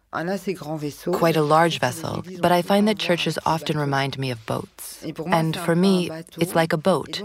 quite 1.14 1.36
a 1.36 1.42
large 1.42 1.80
vessel. 1.80 2.24
But 2.40 2.52
I 2.52 2.62
find 2.62 2.88
that 2.88 2.98
churches 2.98 3.38
often 3.46 3.78
remind 3.78 4.18
me 4.18 4.32
of 4.32 4.46
boats. 4.46 5.06
And 5.28 5.56
for 5.58 5.76
me, 5.76 6.10
it's 6.38 6.56
like 6.56 6.74
a 6.74 6.78
boat. 6.78 7.22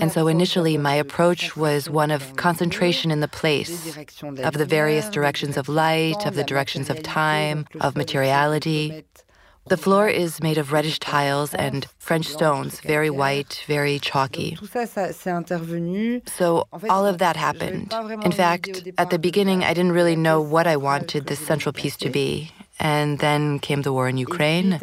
And 0.00 0.12
so 0.12 0.28
initially, 0.28 0.76
my 0.78 0.94
approach 0.94 1.56
was 1.56 1.90
one 1.90 2.10
of 2.10 2.36
concentration 2.36 3.10
in 3.10 3.20
the 3.20 3.28
place, 3.28 3.96
of 4.42 4.54
the 4.54 4.66
various 4.66 5.08
directions 5.08 5.56
of 5.56 5.68
light, 5.68 6.26
of 6.26 6.34
the 6.34 6.44
directions 6.44 6.90
of 6.90 7.02
time, 7.02 7.66
of 7.80 7.96
materiality. 7.96 9.04
The 9.66 9.78
floor 9.78 10.08
is 10.08 10.42
made 10.42 10.58
of 10.58 10.72
reddish 10.72 10.98
tiles 10.98 11.54
and 11.54 11.86
French 11.98 12.26
stones, 12.26 12.80
very 12.80 13.08
white, 13.08 13.64
very 13.66 13.98
chalky. 13.98 14.58
So 16.26 16.68
all 16.90 17.06
of 17.06 17.18
that 17.18 17.36
happened. 17.36 17.94
In 18.22 18.32
fact, 18.32 18.88
at 18.98 19.08
the 19.08 19.18
beginning, 19.18 19.64
I 19.64 19.72
didn't 19.72 19.92
really 19.92 20.16
know 20.16 20.40
what 20.40 20.66
I 20.66 20.76
wanted 20.76 21.26
this 21.26 21.40
central 21.40 21.72
piece 21.72 21.96
to 21.98 22.10
be. 22.10 22.52
And 22.78 23.20
then 23.20 23.60
came 23.60 23.82
the 23.82 23.92
war 23.92 24.08
in 24.08 24.18
Ukraine. 24.18 24.78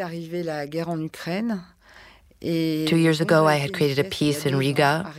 Two 2.41 2.97
years 3.05 3.21
ago, 3.21 3.47
I 3.47 3.57
had 3.57 3.73
created 3.73 3.99
a 4.03 4.09
piece 4.09 4.45
in 4.45 4.55
Riga 4.55 5.13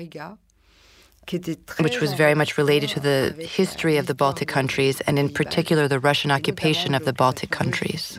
which 1.79 2.01
was 2.01 2.13
very 2.15 2.35
much 2.35 2.59
related 2.59 2.91
to 2.91 3.01
the 3.01 3.33
history 3.39 3.97
of 3.97 4.07
the 4.07 4.15
Baltic 4.15 4.49
countries 4.49 5.01
and, 5.03 5.19
in 5.19 5.29
particular, 5.29 5.87
the 5.87 6.01
Russian 6.01 6.31
occupation 6.31 6.95
of 6.95 7.05
the 7.05 7.13
Baltic 7.13 7.51
countries. 7.51 8.19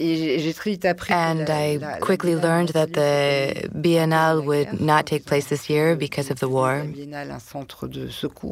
And 0.00 1.50
I 1.50 1.98
quickly 2.00 2.34
learned 2.34 2.70
that 2.70 2.94
the 2.94 3.68
Biennale 3.74 4.42
would 4.44 4.80
not 4.80 5.04
take 5.04 5.26
place 5.26 5.48
this 5.48 5.68
year 5.68 5.94
because 5.94 6.30
of 6.30 6.40
the 6.40 6.48
war. 6.48 6.86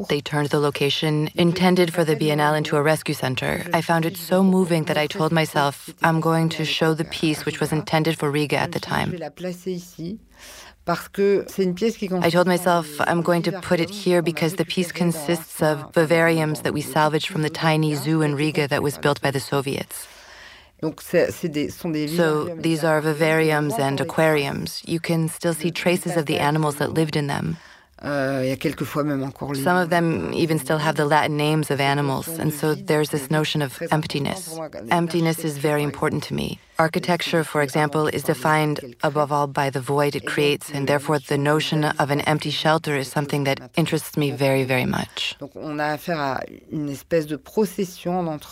They 0.09 0.21
turned 0.21 0.50
the 0.50 0.61
location 0.61 1.31
intended 1.35 1.95
for 1.95 2.05
the 2.05 2.17
Biennale 2.17 2.59
into 2.59 2.76
a 2.76 2.83
rescue 2.83 3.14
center. 3.14 3.64
I 3.73 3.81
found 3.81 4.05
it 4.05 4.19
so 4.19 4.43
moving 4.43 4.85
that 4.85 4.99
I 4.99 5.07
told 5.07 5.33
myself 5.33 5.88
I'm 6.02 6.21
going 6.21 6.50
to 6.50 6.67
show 6.67 6.93
the 6.93 7.07
piece 7.07 7.47
which 7.47 7.61
was 7.61 7.73
intended 7.73 8.19
for 8.19 8.31
Riga 8.31 8.59
at 8.59 8.73
the 8.73 8.81
time. 8.81 9.17
I 10.87 12.31
told 12.31 12.47
myself 12.47 12.87
I'm 13.00 13.23
going 13.23 13.43
to 13.43 13.61
put 13.61 13.81
it 13.81 13.90
here 13.90 14.21
because 14.23 14.57
the 14.57 14.64
piece 14.64 14.93
consists 14.93 15.62
of 15.62 15.93
vivariums 15.93 16.62
that 16.62 16.75
we 16.75 16.83
salvaged 16.83 17.28
from 17.28 17.43
the 17.43 17.50
tiny 17.50 17.95
zoo 17.95 18.21
in 18.23 18.35
Riga 18.35 18.69
that 18.69 18.83
was 18.83 18.99
built 18.99 19.21
by 19.23 19.31
the 19.31 19.40
Soviets. 19.40 20.09
So 20.80 22.54
these 22.54 22.85
are 22.85 23.02
vivariums 23.02 23.78
and 23.78 24.00
aquariums. 24.00 24.82
You 24.87 25.00
can 25.00 25.28
still 25.28 25.54
see 25.54 25.70
traces 25.70 26.16
of 26.16 26.26
the 26.26 26.38
animals 26.38 26.76
that 26.76 26.94
lived 26.94 27.16
in 27.16 27.26
them. 27.26 27.56
Some 29.55 29.76
of 29.76 29.90
them 29.90 30.33
even 30.33 30.59
still 30.59 30.78
have 30.78 30.95
the 30.97 31.05
Latin 31.05 31.37
names 31.37 31.71
of 31.71 31.81
animals, 31.81 32.28
and 32.28 32.55
so 32.55 32.75
there's 32.75 33.11
this 33.11 33.31
notion 33.31 33.61
of 33.61 33.83
emptiness. 33.90 34.59
Emptiness 34.90 35.45
is 35.45 35.59
very 35.59 35.83
important 35.83 36.23
to 36.25 36.35
me. 36.35 36.61
Architecture, 36.78 37.43
for 37.43 37.61
example, 37.61 38.07
is 38.07 38.23
defined 38.23 38.95
above 39.02 39.33
all 39.33 39.49
by 39.49 39.69
the 39.69 39.81
void 39.81 40.14
it 40.14 40.26
creates, 40.26 40.71
and 40.71 40.87
therefore 40.87 41.19
the 41.19 41.37
notion 41.37 41.83
of 41.83 42.11
an 42.12 42.21
empty 42.21 42.50
shelter 42.50 42.97
is 42.97 43.09
something 43.09 43.43
that 43.43 43.59
interests 43.76 44.17
me 44.17 44.31
very, 44.31 44.62
very 44.62 44.87
much. 44.87 45.35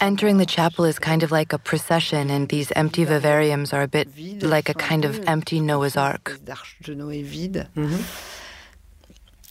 Entering 0.00 0.38
the 0.38 0.46
chapel 0.46 0.84
is 0.84 0.98
kind 0.98 1.22
of 1.22 1.30
like 1.30 1.52
a 1.52 1.58
procession, 1.58 2.30
and 2.30 2.48
these 2.48 2.72
empty 2.72 3.06
vivariums 3.06 3.72
are 3.72 3.82
a 3.82 3.88
bit 3.88 4.08
like 4.42 4.68
a 4.68 4.74
kind 4.74 5.04
of 5.04 5.20
empty 5.28 5.60
Noah's 5.60 5.96
Ark. 5.96 6.40
Mm-hmm. 7.76 8.02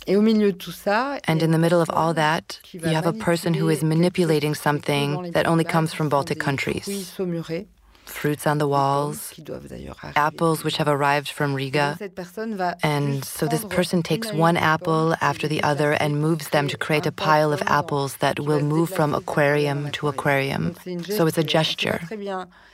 And 0.07 1.41
in 1.41 1.51
the 1.51 1.57
middle 1.57 1.81
of 1.81 1.89
all 1.89 2.13
that, 2.13 2.59
you 2.71 2.81
have 2.81 3.07
a 3.07 3.13
person 3.13 3.53
who 3.53 3.69
is 3.69 3.83
manipulating 3.83 4.53
something 4.53 5.31
that 5.31 5.47
only 5.47 5.63
comes 5.63 5.93
from 5.93 6.09
Baltic 6.09 6.39
countries. 6.39 6.85
Fruits 8.05 8.47
on 8.47 8.57
the 8.57 8.67
walls, 8.67 9.33
apples 10.15 10.63
which 10.63 10.77
have 10.77 10.87
arrived 10.87 11.29
from 11.29 11.53
Riga. 11.53 11.97
And 12.81 13.25
so 13.25 13.45
this 13.47 13.65
person 13.65 14.01
takes 14.03 14.31
one 14.31 14.57
apple 14.57 15.15
after 15.21 15.47
the 15.47 15.61
other 15.63 15.91
and 15.93 16.21
moves 16.21 16.49
them 16.49 16.67
to 16.69 16.77
create 16.77 17.05
a 17.05 17.11
pile 17.11 17.51
of 17.51 17.61
apples 17.65 18.17
that 18.17 18.39
will 18.39 18.61
move 18.61 18.89
from 18.89 19.13
aquarium 19.13 19.91
to 19.91 20.07
aquarium. 20.07 20.75
So 21.03 21.27
it's 21.27 21.37
a 21.37 21.43
gesture. 21.43 21.99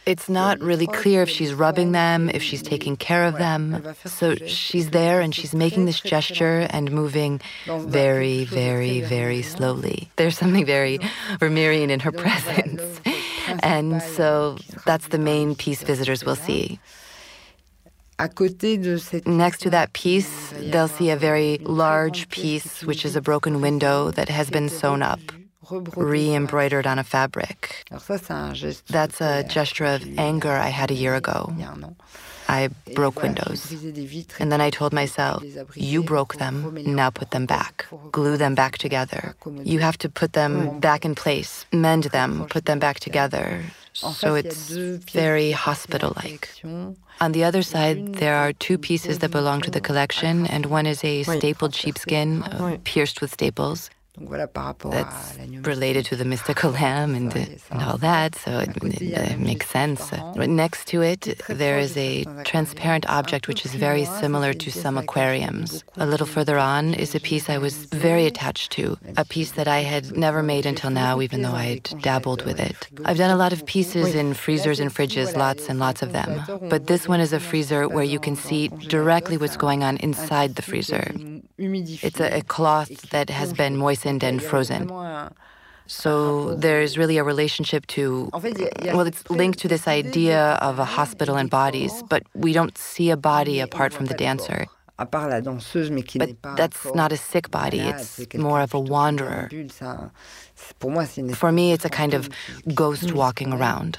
It's 0.06 0.28
not 0.28 0.60
really 0.60 0.88
clear 0.88 1.22
if 1.22 1.30
she's 1.30 1.54
rubbing 1.54 1.92
them, 1.92 2.30
if 2.30 2.42
she's 2.42 2.64
taking 2.64 2.96
care 2.98 3.26
of 3.26 3.38
them. 3.38 3.96
So 4.06 4.36
she's 4.36 4.90
there 4.90 5.22
and 5.22 5.34
she's 5.34 5.54
making 5.54 5.86
this 5.86 6.00
gesture 6.00 6.66
and 6.70 6.92
moving 6.92 7.40
very, 7.68 8.46
very, 8.46 9.02
very 9.02 9.42
slowly. 9.44 10.10
There's 10.16 10.38
something 10.38 10.66
very 10.66 10.98
Vermeerian 11.40 11.90
in 11.90 12.00
her 12.00 12.12
presence. 12.12 12.82
And 13.60 14.02
so 14.02 14.58
that's 14.86 15.08
the 15.10 15.18
main 15.18 15.56
piece 15.56 15.84
euh, 15.84 15.88
visitors 15.88 16.24
will 16.24 16.36
see. 16.36 16.80
Next 19.26 19.62
to 19.62 19.70
that 19.72 19.94
piece, 19.94 20.54
they'll 20.72 20.88
see 20.88 21.10
a 21.10 21.18
very 21.18 21.58
large 21.64 22.30
piece, 22.30 22.84
which 22.84 23.04
is 23.04 23.16
a 23.16 23.22
broken 23.22 23.62
window 23.62 24.12
that 24.12 24.30
has 24.30 24.50
been 24.50 24.70
sewn 24.70 25.02
up 25.02 25.20
re 25.96 26.34
embroidered 26.34 26.86
on 26.86 27.00
a 27.00 27.04
fabric. 27.04 27.84
That's 28.88 29.22
a 29.22 29.44
gesture 29.44 29.86
of 29.86 30.20
anger 30.20 30.52
I 30.52 30.70
had 30.70 30.92
a 30.92 30.94
year 30.94 31.16
ago. 31.16 31.54
I 32.48 32.70
broke 32.96 33.22
windows. 33.22 33.72
And 34.40 34.52
then 34.52 34.62
I 34.62 34.70
told 34.70 34.94
myself, 34.94 35.44
you 35.76 36.04
broke 36.04 36.36
them, 36.36 36.78
now 36.86 37.10
put 37.10 37.32
them 37.32 37.46
back. 37.46 37.86
Glue 38.12 38.38
them 38.38 38.56
back 38.56 38.78
together. 38.78 39.36
You 39.64 39.80
have 39.80 39.98
to 40.00 40.10
put 40.10 40.34
them 40.34 40.80
back 40.80 41.06
in 41.06 41.16
place, 41.16 41.66
mend 41.72 42.06
them, 42.06 42.46
put 42.50 42.66
them 42.66 42.80
back 42.80 43.00
together. 43.00 43.64
So 43.94 44.36
it's 44.36 44.70
very 45.14 45.52
hospital 45.52 46.14
like. 46.16 46.50
On 47.20 47.32
the 47.34 47.44
other 47.44 47.62
side, 47.62 48.16
there 48.16 48.36
are 48.36 48.54
two 48.54 48.78
pieces 48.78 49.20
that 49.20 49.32
belong 49.32 49.62
to 49.62 49.72
the 49.72 49.82
collection, 49.82 50.48
and 50.48 50.66
one 50.66 50.86
is 50.86 51.04
a 51.04 51.24
stapled 51.24 51.76
sheepskin 51.76 52.44
uh, 52.44 52.78
pierced 52.84 53.22
with 53.22 53.34
staples. 53.34 53.90
That's 54.92 55.38
related 55.66 56.06
to 56.06 56.16
the 56.18 56.26
mystical 56.26 56.72
lamb 56.72 57.16
and, 57.16 57.34
and 57.72 57.82
all 57.82 57.98
that, 57.98 58.36
so 58.36 58.60
it, 58.60 59.02
it, 59.02 59.40
makes 59.40 59.70
sense. 59.70 60.12
Next 60.36 60.88
to 60.88 61.02
it, 61.02 61.42
there 61.48 61.80
is 61.80 61.96
a 61.96 62.26
transparent 62.44 63.10
object 63.10 63.48
which 63.48 63.66
is 63.66 63.74
very 63.74 64.04
similar 64.04 64.54
to 64.54 64.70
some 64.70 64.98
aquariums. 64.98 65.84
A 65.96 66.06
little 66.06 66.28
further 66.28 66.58
on 66.58 66.94
is 66.94 67.16
a 67.16 67.22
piece 67.22 67.50
I 67.50 67.58
was 67.58 67.86
very 67.86 68.26
attached 68.26 68.72
to, 68.74 68.98
a 69.16 69.24
piece 69.24 69.52
that 69.52 69.70
I 69.70 69.80
had 69.80 70.16
never 70.16 70.44
made 70.44 70.66
until 70.66 70.90
now, 70.90 71.22
even 71.22 71.42
though 71.42 71.54
I 71.54 71.64
had 71.64 71.84
dabbled 72.02 72.44
with 72.44 72.60
it. 72.60 72.90
I've 73.06 73.18
done 73.18 73.32
a 73.32 73.38
lot 73.38 73.54
of 73.54 73.66
pieces 73.66 74.14
in 74.14 74.34
freezers 74.34 74.82
and 74.82 74.94
fridges, 74.94 75.38
lots 75.38 75.70
and 75.70 75.80
lots 75.80 76.02
of 76.02 76.12
them. 76.12 76.42
But 76.70 76.88
this 76.88 77.08
one 77.08 77.22
is 77.22 77.32
a 77.32 77.40
freezer 77.40 77.88
where 77.88 78.04
you 78.04 78.20
can 78.20 78.36
see 78.36 78.68
directly 78.68 79.38
what's 79.38 79.58
going 79.58 79.84
on 79.84 79.98
inside 79.98 80.56
the 80.56 80.62
freezer. 80.62 81.14
It's 82.08 82.20
a, 82.20 82.38
a 82.38 82.42
cloth 82.42 82.90
that 83.12 83.30
has 83.30 83.54
been 83.54 83.76
moistened 83.78 84.24
and 84.24 84.42
frozen. 84.42 84.90
So 85.88 86.56
there's 86.56 86.98
really 86.98 87.18
a 87.18 87.24
relationship 87.24 87.86
to, 87.88 88.30
well, 88.96 89.08
it's 89.08 89.30
linked 89.30 89.60
to 89.60 89.68
this 89.68 89.88
idea 89.88 90.54
of 90.62 90.80
a 90.80 90.86
hospital 90.86 91.36
and 91.36 91.50
bodies, 91.50 92.02
but 92.08 92.24
we 92.34 92.54
don't 92.54 92.78
see 92.78 93.10
a 93.12 93.18
body 93.18 93.60
apart 93.60 93.92
from 93.94 94.06
the 94.06 94.14
dancer. 94.14 94.68
But 94.98 96.30
that's 96.56 96.86
not 96.94 97.12
a 97.12 97.18
sick 97.18 97.50
body, 97.52 97.80
it's 97.80 98.36
more 98.36 98.62
of 98.62 98.74
a 98.74 98.80
wanderer. 98.80 99.50
For 101.34 101.52
me, 101.52 101.74
it's 101.74 101.86
a 101.86 101.90
kind 101.90 102.14
of 102.14 102.30
ghost 102.74 103.12
walking 103.14 103.52
around. 103.52 103.98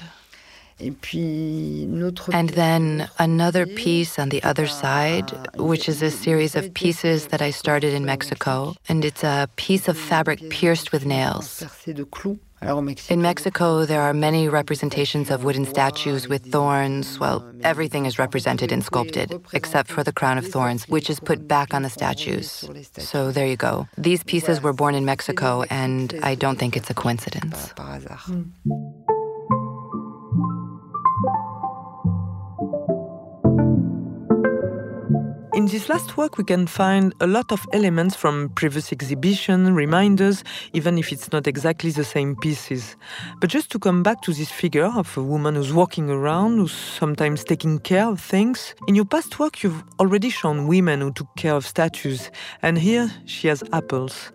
And 0.79 2.49
then 2.49 3.09
another 3.19 3.65
piece 3.65 4.19
on 4.19 4.29
the 4.29 4.43
other 4.43 4.67
side, 4.67 5.31
which 5.55 5.87
is 5.87 6.01
a 6.01 6.11
series 6.11 6.55
of 6.55 6.73
pieces 6.73 7.27
that 7.27 7.41
I 7.41 7.51
started 7.51 7.93
in 7.93 8.05
Mexico. 8.05 8.75
And 8.89 9.05
it's 9.05 9.23
a 9.23 9.49
piece 9.55 9.87
of 9.87 9.97
fabric 9.97 10.49
pierced 10.49 10.91
with 10.91 11.05
nails. 11.05 11.63
In 13.09 13.21
Mexico, 13.21 13.85
there 13.85 14.01
are 14.01 14.13
many 14.13 14.47
representations 14.47 15.29
of 15.29 15.43
wooden 15.43 15.65
statues 15.65 16.29
with 16.29 16.45
thorns. 16.49 17.19
Well, 17.19 17.43
everything 17.61 18.05
is 18.05 18.17
represented 18.17 18.71
and 18.71 18.81
sculpted, 18.81 19.43
except 19.51 19.91
for 19.91 20.01
the 20.01 20.13
crown 20.13 20.37
of 20.37 20.47
thorns, 20.47 20.87
which 20.87 21.09
is 21.09 21.19
put 21.19 21.45
back 21.45 21.73
on 21.73 21.83
the 21.83 21.89
statues. 21.89 22.63
So 22.97 23.31
there 23.31 23.47
you 23.47 23.57
go. 23.57 23.89
These 23.97 24.23
pieces 24.23 24.61
were 24.61 24.71
born 24.71 24.95
in 24.95 25.03
Mexico, 25.03 25.65
and 25.69 26.17
I 26.23 26.35
don't 26.35 26.57
think 26.57 26.77
it's 26.77 26.89
a 26.89 26.93
coincidence. 26.93 27.73
In 35.63 35.69
this 35.69 35.87
last 35.87 36.17
work, 36.17 36.37
we 36.37 36.43
can 36.43 36.67
find 36.67 37.15
a 37.21 37.25
lot 37.25 37.53
of 37.53 37.65
elements 37.71 38.17
from 38.17 38.49
previous 38.49 38.91
exhibition, 38.91 39.73
reminders, 39.73 40.43
even 40.73 40.97
if 40.97 41.13
it's 41.13 41.31
not 41.31 41.47
exactly 41.47 41.89
the 41.89 42.03
same 42.03 42.35
pieces. 42.35 42.97
But 43.39 43.49
just 43.49 43.71
to 43.71 43.79
come 43.79 44.03
back 44.03 44.21
to 44.23 44.33
this 44.33 44.51
figure 44.51 44.87
of 44.87 45.15
a 45.15 45.23
woman 45.23 45.55
who's 45.55 45.71
walking 45.71 46.09
around, 46.09 46.57
who's 46.57 46.73
sometimes 46.73 47.45
taking 47.45 47.79
care 47.79 48.09
of 48.09 48.19
things, 48.19 48.75
in 48.89 48.95
your 48.95 49.05
past 49.05 49.39
work, 49.39 49.63
you've 49.63 49.81
already 50.01 50.29
shown 50.29 50.67
women 50.67 50.99
who 50.99 51.13
took 51.13 51.33
care 51.37 51.55
of 51.55 51.65
statues, 51.65 52.29
and 52.61 52.77
here 52.77 53.09
she 53.25 53.47
has 53.47 53.63
apples. 53.71 54.33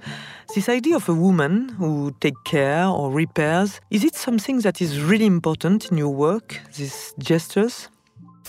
This 0.55 0.71
idea 0.71 0.97
of 0.97 1.11
a 1.11 1.15
woman 1.15 1.69
who 1.69 2.11
takes 2.21 2.41
care 2.47 2.87
or 2.87 3.13
repairs, 3.13 3.83
is 3.91 4.03
it 4.03 4.15
something 4.15 4.61
that 4.61 4.81
is 4.81 5.03
really 5.03 5.27
important 5.27 5.91
in 5.91 5.99
your 5.99 6.15
work, 6.15 6.59
these 6.75 7.13
gestures? 7.19 7.91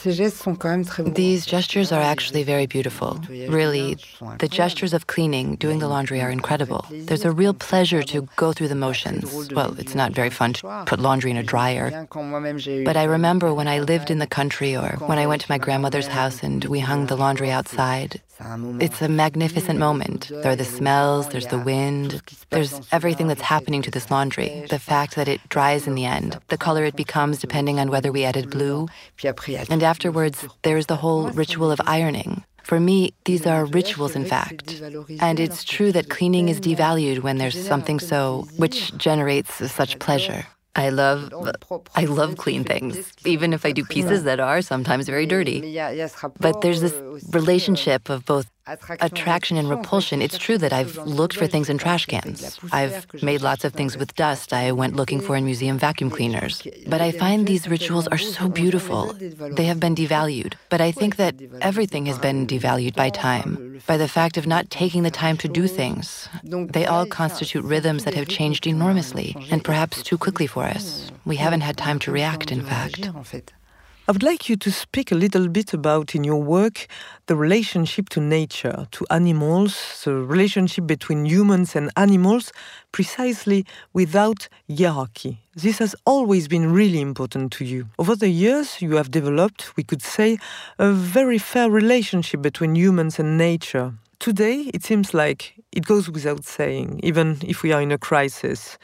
These 0.03 1.45
gestures 1.45 1.91
are 1.91 2.01
actually 2.01 2.43
very 2.43 2.65
beautiful. 2.65 3.19
Really, 3.29 3.97
the 4.39 4.47
gestures 4.47 4.93
of 4.93 5.07
cleaning, 5.07 5.55
doing 5.55 5.79
the 5.79 5.87
laundry 5.87 6.21
are 6.21 6.29
incredible. 6.29 6.85
There's 6.89 7.25
a 7.25 7.31
real 7.31 7.53
pleasure 7.53 8.03
to 8.03 8.27
go 8.35 8.53
through 8.53 8.69
the 8.69 8.75
motions. 8.75 9.51
Well, 9.51 9.75
it's 9.77 9.95
not 9.95 10.13
very 10.13 10.29
fun 10.29 10.53
to 10.53 10.83
put 10.85 10.99
laundry 10.99 11.31
in 11.31 11.37
a 11.37 11.43
dryer. 11.43 12.07
But 12.85 12.97
I 12.97 13.03
remember 13.03 13.53
when 13.53 13.67
I 13.67 13.79
lived 13.79 14.09
in 14.09 14.19
the 14.19 14.27
country 14.27 14.75
or 14.75 14.89
when 15.07 15.17
I 15.17 15.27
went 15.27 15.41
to 15.41 15.51
my 15.51 15.57
grandmother's 15.57 16.07
house 16.07 16.43
and 16.43 16.63
we 16.65 16.79
hung 16.79 17.07
the 17.07 17.17
laundry 17.17 17.51
outside. 17.51 18.21
It's 18.79 19.01
a 19.01 19.09
magnificent 19.09 19.79
moment. 19.79 20.29
There 20.29 20.51
are 20.51 20.55
the 20.55 20.63
smells, 20.63 21.27
there's 21.27 21.47
the 21.47 21.59
wind, 21.59 22.21
there's 22.51 22.79
everything 22.91 23.27
that's 23.27 23.41
happening 23.41 23.81
to 23.81 23.91
this 23.91 24.09
laundry. 24.09 24.65
The 24.69 24.79
fact 24.79 25.15
that 25.15 25.27
it 25.27 25.41
dries 25.49 25.87
in 25.87 25.95
the 25.95 26.05
end, 26.05 26.39
the 26.47 26.57
color 26.57 26.85
it 26.85 26.95
becomes 26.95 27.39
depending 27.39 27.79
on 27.79 27.89
whether 27.89 28.13
we 28.13 28.23
added 28.23 28.49
blue. 28.49 28.87
And 29.69 29.83
afterwards, 29.91 30.37
there's 30.65 30.87
the 30.91 30.99
whole 31.03 31.23
ritual 31.43 31.69
of 31.75 31.81
ironing. 31.97 32.31
For 32.69 32.79
me, 32.89 32.97
these 33.27 33.43
are 33.53 33.65
rituals, 33.79 34.13
in 34.19 34.25
fact. 34.35 34.65
And 35.27 35.35
it's 35.45 35.61
true 35.75 35.91
that 35.93 36.05
cleaning 36.15 36.45
is 36.53 36.59
devalued 36.69 37.19
when 37.25 37.35
there's 37.39 37.59
something 37.71 37.99
so, 38.11 38.21
which 38.63 38.79
generates 39.07 39.51
such 39.79 39.91
pleasure. 40.05 40.41
I 40.75 40.89
love 41.01 41.19
I 42.01 42.05
love 42.19 42.31
clean 42.43 42.63
things, 42.63 42.95
even 43.33 43.49
if 43.57 43.61
I 43.65 43.71
do 43.79 43.83
pieces 43.95 44.19
that 44.29 44.39
are 44.39 44.61
sometimes 44.61 45.03
very 45.15 45.27
dirty. 45.35 45.59
But 46.45 46.61
there's 46.61 46.81
this 46.85 46.97
relationship 47.39 48.01
of 48.13 48.19
both 48.33 48.47
attraction 49.01 49.57
and 49.57 49.69
repulsion. 49.69 50.21
It's 50.21 50.37
true 50.37 50.57
that 50.57 50.73
I've 50.73 50.97
looked 50.97 51.35
for 51.35 51.47
things 51.47 51.69
in 51.69 51.77
trash 51.77 52.05
cans. 52.05 52.59
I've 52.71 53.05
made 53.23 53.41
lots 53.41 53.63
of 53.63 53.73
things 53.73 53.97
with 53.97 54.15
dust 54.15 54.53
I 54.53 54.71
went 54.71 54.95
looking 54.95 55.21
for 55.21 55.35
in 55.35 55.45
museum 55.45 55.77
vacuum 55.77 56.09
cleaners. 56.09 56.61
But 56.87 57.01
I 57.01 57.11
find 57.11 57.47
these 57.47 57.67
rituals 57.67 58.07
are 58.07 58.17
so 58.17 58.49
beautiful. 58.49 59.13
They 59.57 59.65
have 59.65 59.79
been 59.79 59.95
devalued. 59.95 60.53
But 60.69 60.81
I 60.81 60.91
think 60.91 61.15
that 61.17 61.35
everything 61.61 62.05
has 62.05 62.17
been 62.17 62.47
devalued 62.47 62.95
by 62.95 63.09
time, 63.09 63.81
by 63.87 63.97
the 63.97 64.07
fact 64.07 64.37
of 64.37 64.47
not 64.47 64.69
taking 64.69 65.03
the 65.03 65.11
time 65.11 65.37
to 65.37 65.47
do 65.47 65.67
things. 65.67 66.29
They 66.43 66.85
all 66.85 67.05
constitute 67.05 67.63
rhythms 67.63 68.03
that 68.03 68.13
have 68.13 68.27
changed 68.27 68.67
enormously, 68.67 69.35
and 69.51 69.63
perhaps 69.63 70.03
too 70.03 70.17
quickly 70.17 70.47
for 70.47 70.63
us. 70.63 71.11
We 71.25 71.37
haven't 71.37 71.61
had 71.61 71.77
time 71.77 71.99
to 71.99 72.11
react, 72.11 72.51
in 72.51 72.63
fact. 72.63 73.09
I 74.09 74.11
would 74.11 74.23
like 74.23 74.49
you 74.49 74.55
to 74.55 74.71
speak 74.71 75.11
a 75.11 75.15
little 75.15 75.47
bit 75.47 75.71
about, 75.71 76.15
in 76.15 76.23
your 76.23 76.41
work, 76.41 76.87
the 77.27 77.35
relationship 77.35 78.09
to 78.09 78.19
nature, 78.19 78.87
to 78.89 79.05
animals, 79.11 80.01
the 80.03 80.15
relationship 80.15 80.87
between 80.87 81.27
humans 81.27 81.75
and 81.75 81.91
animals, 81.95 82.51
precisely 82.91 83.67
without 83.93 84.49
hierarchy. 84.67 85.37
This 85.53 85.77
has 85.77 85.95
always 86.07 86.47
been 86.47 86.73
really 86.73 87.01
important 87.01 87.51
to 87.51 87.65
you. 87.65 87.85
Over 87.99 88.15
the 88.15 88.29
years, 88.29 88.81
you 88.81 88.95
have 88.95 89.11
developed, 89.11 89.77
we 89.77 89.83
could 89.83 90.01
say, 90.01 90.39
a 90.79 90.91
very 90.91 91.37
fair 91.37 91.69
relationship 91.69 92.41
between 92.41 92.75
humans 92.75 93.19
and 93.19 93.37
nature. 93.37 93.93
Today, 94.17 94.71
it 94.73 94.83
seems 94.83 95.13
like 95.13 95.53
it 95.71 95.85
goes 95.85 96.09
without 96.09 96.45
saying, 96.45 96.99
even 97.03 97.37
if 97.43 97.61
we 97.61 97.73
are 97.73 97.81
in 97.83 97.91
a 97.91 97.99
crisis. 97.99 98.79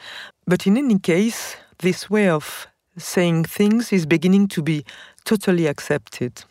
But 0.46 0.68
in 0.68 0.76
any 0.76 1.00
case, 1.00 1.56
this 1.78 2.08
way 2.08 2.28
of 2.28 2.68
saying 2.98 3.44
things 3.44 3.92
is 3.92 4.06
beginning 4.06 4.48
to 4.48 4.62
be 4.62 4.82
totally 5.26 5.66
accepted. 5.66 6.44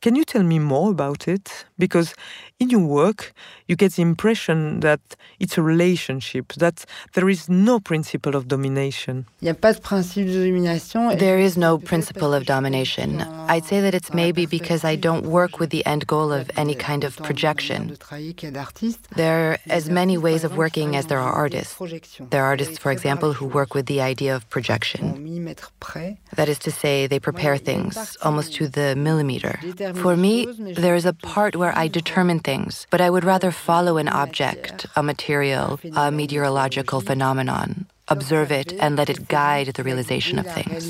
Can 0.00 0.14
you 0.14 0.24
tell 0.24 0.44
me 0.44 0.58
more 0.60 0.90
about 0.92 1.28
it? 1.28 1.66
Because 1.76 2.14
in 2.60 2.70
your 2.70 2.86
work, 2.86 3.34
you 3.68 3.76
get 3.76 3.92
the 3.92 4.02
impression 4.02 4.80
that 4.80 5.00
it's 5.38 5.56
a 5.58 5.62
relationship, 5.62 6.52
that 6.54 6.84
there 7.14 7.28
is 7.28 7.48
no 7.48 7.78
principle 7.78 8.34
of 8.34 8.48
domination. 8.48 9.26
There 9.40 11.38
is 11.38 11.56
no 11.56 11.78
principle 11.78 12.34
of 12.34 12.46
domination. 12.46 13.20
I'd 13.20 13.66
say 13.66 13.80
that 13.80 13.94
it's 13.94 14.12
maybe 14.12 14.46
because 14.46 14.84
I 14.84 14.96
don't 14.96 15.26
work 15.26 15.60
with 15.60 15.70
the 15.70 15.84
end 15.86 16.06
goal 16.06 16.32
of 16.32 16.50
any 16.56 16.74
kind 16.74 17.04
of 17.04 17.16
projection. 17.18 17.96
There 19.16 19.52
are 19.52 19.58
as 19.68 19.90
many 19.90 20.16
ways 20.16 20.44
of 20.44 20.56
working 20.56 20.96
as 20.96 21.06
there 21.06 21.20
are 21.20 21.32
artists. 21.32 21.76
There 22.30 22.42
are 22.42 22.46
artists, 22.46 22.78
for 22.78 22.90
example, 22.90 23.34
who 23.34 23.46
work 23.46 23.74
with 23.74 23.86
the 23.86 24.00
idea 24.00 24.34
of 24.34 24.48
projection. 24.48 25.04
That 26.34 26.48
is 26.48 26.58
to 26.60 26.70
say, 26.70 27.06
they 27.06 27.20
prepare 27.20 27.58
things 27.58 28.16
almost 28.22 28.54
to 28.54 28.68
the 28.68 28.96
millimeter. 28.96 29.60
For 29.96 30.16
me, 30.16 30.46
there 30.84 30.94
is 30.94 31.04
a 31.04 31.12
part 31.12 31.54
where 31.54 31.76
I 31.76 31.88
determine 31.88 32.40
things, 32.40 32.86
but 32.90 33.00
I 33.00 33.10
would 33.10 33.24
rather 33.24 33.52
follow 33.58 33.96
an 33.98 34.08
object, 34.08 34.86
a 34.96 35.02
material, 35.02 35.80
a 35.94 36.10
meteorological 36.10 37.00
phenomenon, 37.00 37.86
observe 38.08 38.50
it, 38.50 38.72
and 38.82 38.96
let 38.96 39.10
it 39.10 39.28
guide 39.28 39.68
the 39.76 39.84
realization 39.84 40.38
of 40.38 40.46
things 40.46 40.84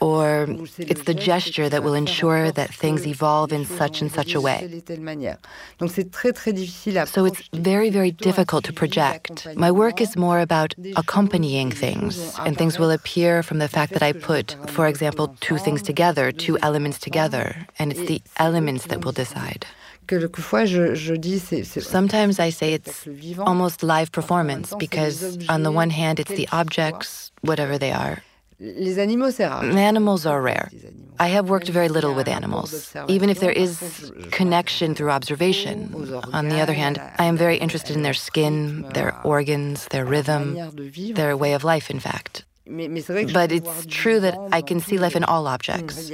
or 0.00 0.48
it's 0.78 1.04
the 1.04 1.14
gesture 1.14 1.68
that 1.68 1.82
will 1.82 1.94
ensure 1.94 2.50
that 2.50 2.72
things 2.74 3.06
evolve 3.06 3.52
in 3.52 3.64
such 3.64 4.00
and 4.00 4.10
such 4.10 4.34
a 4.34 4.40
way. 4.40 4.82
So 7.06 7.24
it's 7.26 7.42
very, 7.52 7.90
very 7.90 8.10
difficult 8.10 8.64
to 8.64 8.72
project. 8.72 9.46
My 9.56 9.70
work 9.70 10.00
is 10.00 10.16
more 10.16 10.40
about 10.40 10.74
accompanying 10.96 11.70
things, 11.70 12.34
and 12.40 12.56
things 12.56 12.78
will 12.78 12.90
appear 12.90 13.42
from 13.42 13.58
the 13.58 13.68
fact 13.68 13.92
that 13.92 14.02
I 14.02 14.12
put, 14.12 14.56
for 14.68 14.88
example, 14.88 15.36
two 15.40 15.58
things 15.58 15.82
together, 15.82 16.32
two 16.32 16.58
elements 16.62 16.98
together, 16.98 17.66
and 17.78 17.92
it's 17.92 18.08
the 18.08 18.22
elements 18.38 18.86
that 18.86 19.04
will 19.04 19.12
decide. 19.12 19.66
Sometimes 21.80 22.38
I 22.38 22.50
say 22.50 22.74
it's 22.74 23.06
almost 23.38 23.82
live 23.82 24.10
performance 24.12 24.74
because, 24.78 25.38
on 25.48 25.62
the 25.62 25.72
one 25.72 25.90
hand, 25.90 26.20
it's 26.20 26.32
the 26.32 26.48
objects, 26.52 27.32
whatever 27.42 27.78
they 27.78 27.92
are, 27.92 28.22
Les 28.60 28.98
animaux, 28.98 29.30
c'est 29.30 29.46
rare. 29.46 29.72
Animals 29.78 30.26
are 30.26 30.42
rare. 30.42 30.70
I 31.18 31.28
have 31.28 31.48
worked 31.48 31.68
very 31.70 31.88
little 31.88 32.14
with 32.14 32.28
animals, 32.28 32.94
even 33.08 33.30
if 33.30 33.40
there 33.40 33.52
is 33.52 34.12
connection 34.32 34.94
through 34.94 35.10
observation. 35.10 35.90
On 36.34 36.48
the 36.50 36.60
other 36.60 36.74
hand, 36.74 37.00
I 37.18 37.24
am 37.24 37.38
very 37.38 37.56
interested 37.56 37.96
in 37.96 38.02
their 38.02 38.14
skin, 38.14 38.82
their 38.92 39.18
organs, 39.24 39.86
their 39.86 40.04
rhythm, 40.04 40.58
their 41.14 41.36
way 41.38 41.54
of 41.54 41.64
life, 41.64 41.90
in 41.90 42.00
fact. 42.00 42.44
But 43.32 43.50
it's 43.52 43.86
true 43.86 44.20
that 44.20 44.38
I 44.52 44.62
can 44.62 44.80
see 44.80 44.98
life 44.98 45.16
in 45.16 45.24
all 45.24 45.46
objects. 45.46 46.10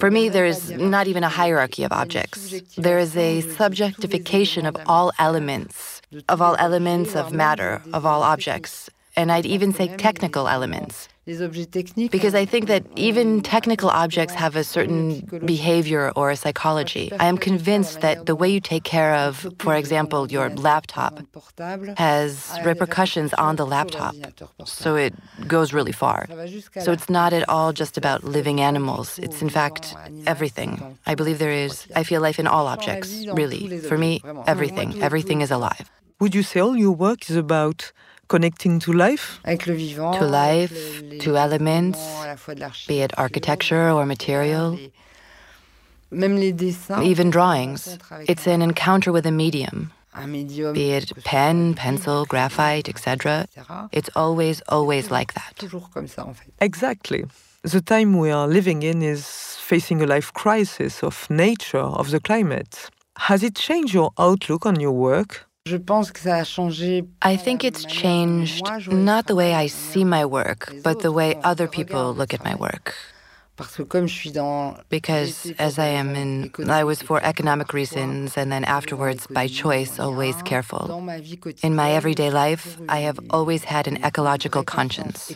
For 0.00 0.10
me, 0.10 0.28
there 0.28 0.46
is 0.46 0.70
not 0.70 1.06
even 1.06 1.22
a 1.24 1.28
hierarchy 1.28 1.84
of 1.84 1.92
objects. 1.92 2.60
There 2.76 2.98
is 2.98 3.16
a 3.16 3.42
subjectification 3.42 4.66
of 4.66 4.76
all 4.86 5.12
elements, 5.18 6.02
of 6.28 6.42
all 6.42 6.56
elements 6.58 7.14
of 7.14 7.32
matter, 7.32 7.80
of 7.92 8.04
all 8.04 8.22
objects, 8.22 8.90
and 9.16 9.30
I'd 9.30 9.46
even 9.46 9.72
say 9.72 9.86
technical 9.96 10.48
elements. 10.48 11.08
Because 11.26 12.34
I 12.34 12.44
think 12.44 12.66
that 12.66 12.84
even 12.96 13.40
technical 13.40 13.88
objects 13.88 14.34
have 14.34 14.56
a 14.56 14.64
certain 14.64 15.20
behavior 15.44 16.12
or 16.16 16.30
a 16.30 16.36
psychology. 16.36 17.10
I 17.18 17.26
am 17.26 17.38
convinced 17.38 18.02
that 18.02 18.26
the 18.26 18.36
way 18.36 18.48
you 18.48 18.60
take 18.60 18.84
care 18.84 19.14
of, 19.14 19.46
for 19.58 19.74
example, 19.74 20.30
your 20.30 20.50
laptop 20.50 21.20
has 21.96 22.58
repercussions 22.62 23.32
on 23.34 23.56
the 23.56 23.64
laptop. 23.64 24.14
So 24.66 24.96
it 24.96 25.14
goes 25.48 25.72
really 25.72 25.92
far. 25.92 26.28
So 26.80 26.92
it's 26.92 27.08
not 27.08 27.32
at 27.32 27.48
all 27.48 27.72
just 27.72 27.96
about 27.96 28.24
living 28.24 28.60
animals. 28.60 29.18
It's 29.18 29.40
in 29.40 29.48
fact 29.48 29.96
everything. 30.26 30.98
I 31.06 31.14
believe 31.14 31.38
there 31.38 31.52
is, 31.52 31.86
I 31.96 32.02
feel 32.04 32.20
life 32.20 32.38
in 32.38 32.46
all 32.46 32.66
objects, 32.66 33.26
really. 33.32 33.78
For 33.78 33.96
me, 33.96 34.22
everything. 34.46 35.02
Everything 35.02 35.40
is 35.40 35.50
alive. 35.50 35.90
Would 36.20 36.34
you 36.34 36.42
say 36.42 36.60
all 36.60 36.76
your 36.76 36.92
work 36.92 37.30
is 37.30 37.36
about 37.36 37.92
connecting 38.34 38.80
to 38.80 38.92
life? 38.92 39.26
To 40.20 40.26
life, 40.44 40.74
to 41.24 41.30
elements, 41.46 42.00
be 42.88 42.96
it 43.04 43.12
architecture 43.16 43.86
or 43.96 44.04
material, 44.14 44.68
even 47.10 47.30
drawings. 47.36 47.80
It's 48.32 48.46
an 48.54 48.60
encounter 48.68 49.10
with 49.12 49.26
a 49.26 49.34
medium. 49.42 49.92
Be 50.80 50.86
it 50.98 51.08
pen, 51.24 51.74
pencil, 51.74 52.24
graphite, 52.32 52.88
etc. 52.88 53.46
It's 53.98 54.10
always, 54.22 54.56
always 54.76 55.10
like 55.10 55.30
that. 55.34 55.54
Exactly. 56.60 57.24
The 57.62 57.80
time 57.80 58.10
we 58.22 58.30
are 58.30 58.48
living 58.58 58.82
in 58.82 59.02
is 59.14 59.22
facing 59.70 60.02
a 60.02 60.06
life 60.14 60.30
crisis 60.42 61.02
of 61.02 61.14
nature, 61.30 61.88
of 62.00 62.10
the 62.10 62.20
climate. 62.20 62.74
Has 63.30 63.42
it 63.42 63.54
changed 63.54 63.94
your 63.94 64.10
outlook 64.18 64.66
on 64.66 64.76
your 64.80 64.96
work? 65.10 65.46
I 65.66 67.36
think 67.36 67.64
it's 67.64 67.86
changed 67.86 68.66
not 68.92 69.26
the 69.28 69.34
way 69.34 69.54
I 69.54 69.66
see 69.66 70.04
my 70.04 70.26
work, 70.26 70.70
but 70.82 71.00
the 71.00 71.10
way 71.10 71.40
other 71.42 71.68
people 71.68 72.12
look 72.12 72.34
at 72.34 72.44
my 72.44 72.54
work. 72.54 72.94
Because 74.90 75.52
as 75.58 75.78
I 75.78 75.86
am 75.86 76.14
in, 76.14 76.50
I 76.68 76.84
was 76.84 77.00
for 77.00 77.18
economic 77.24 77.72
reasons 77.72 78.36
and 78.36 78.52
then 78.52 78.64
afterwards 78.64 79.26
by 79.26 79.46
choice 79.46 79.98
always 79.98 80.36
careful. 80.42 81.02
In 81.62 81.74
my 81.74 81.92
everyday 81.92 82.28
life, 82.28 82.76
I 82.90 82.98
have 82.98 83.18
always 83.30 83.64
had 83.64 83.88
an 83.88 84.04
ecological 84.04 84.64
conscience. 84.64 85.32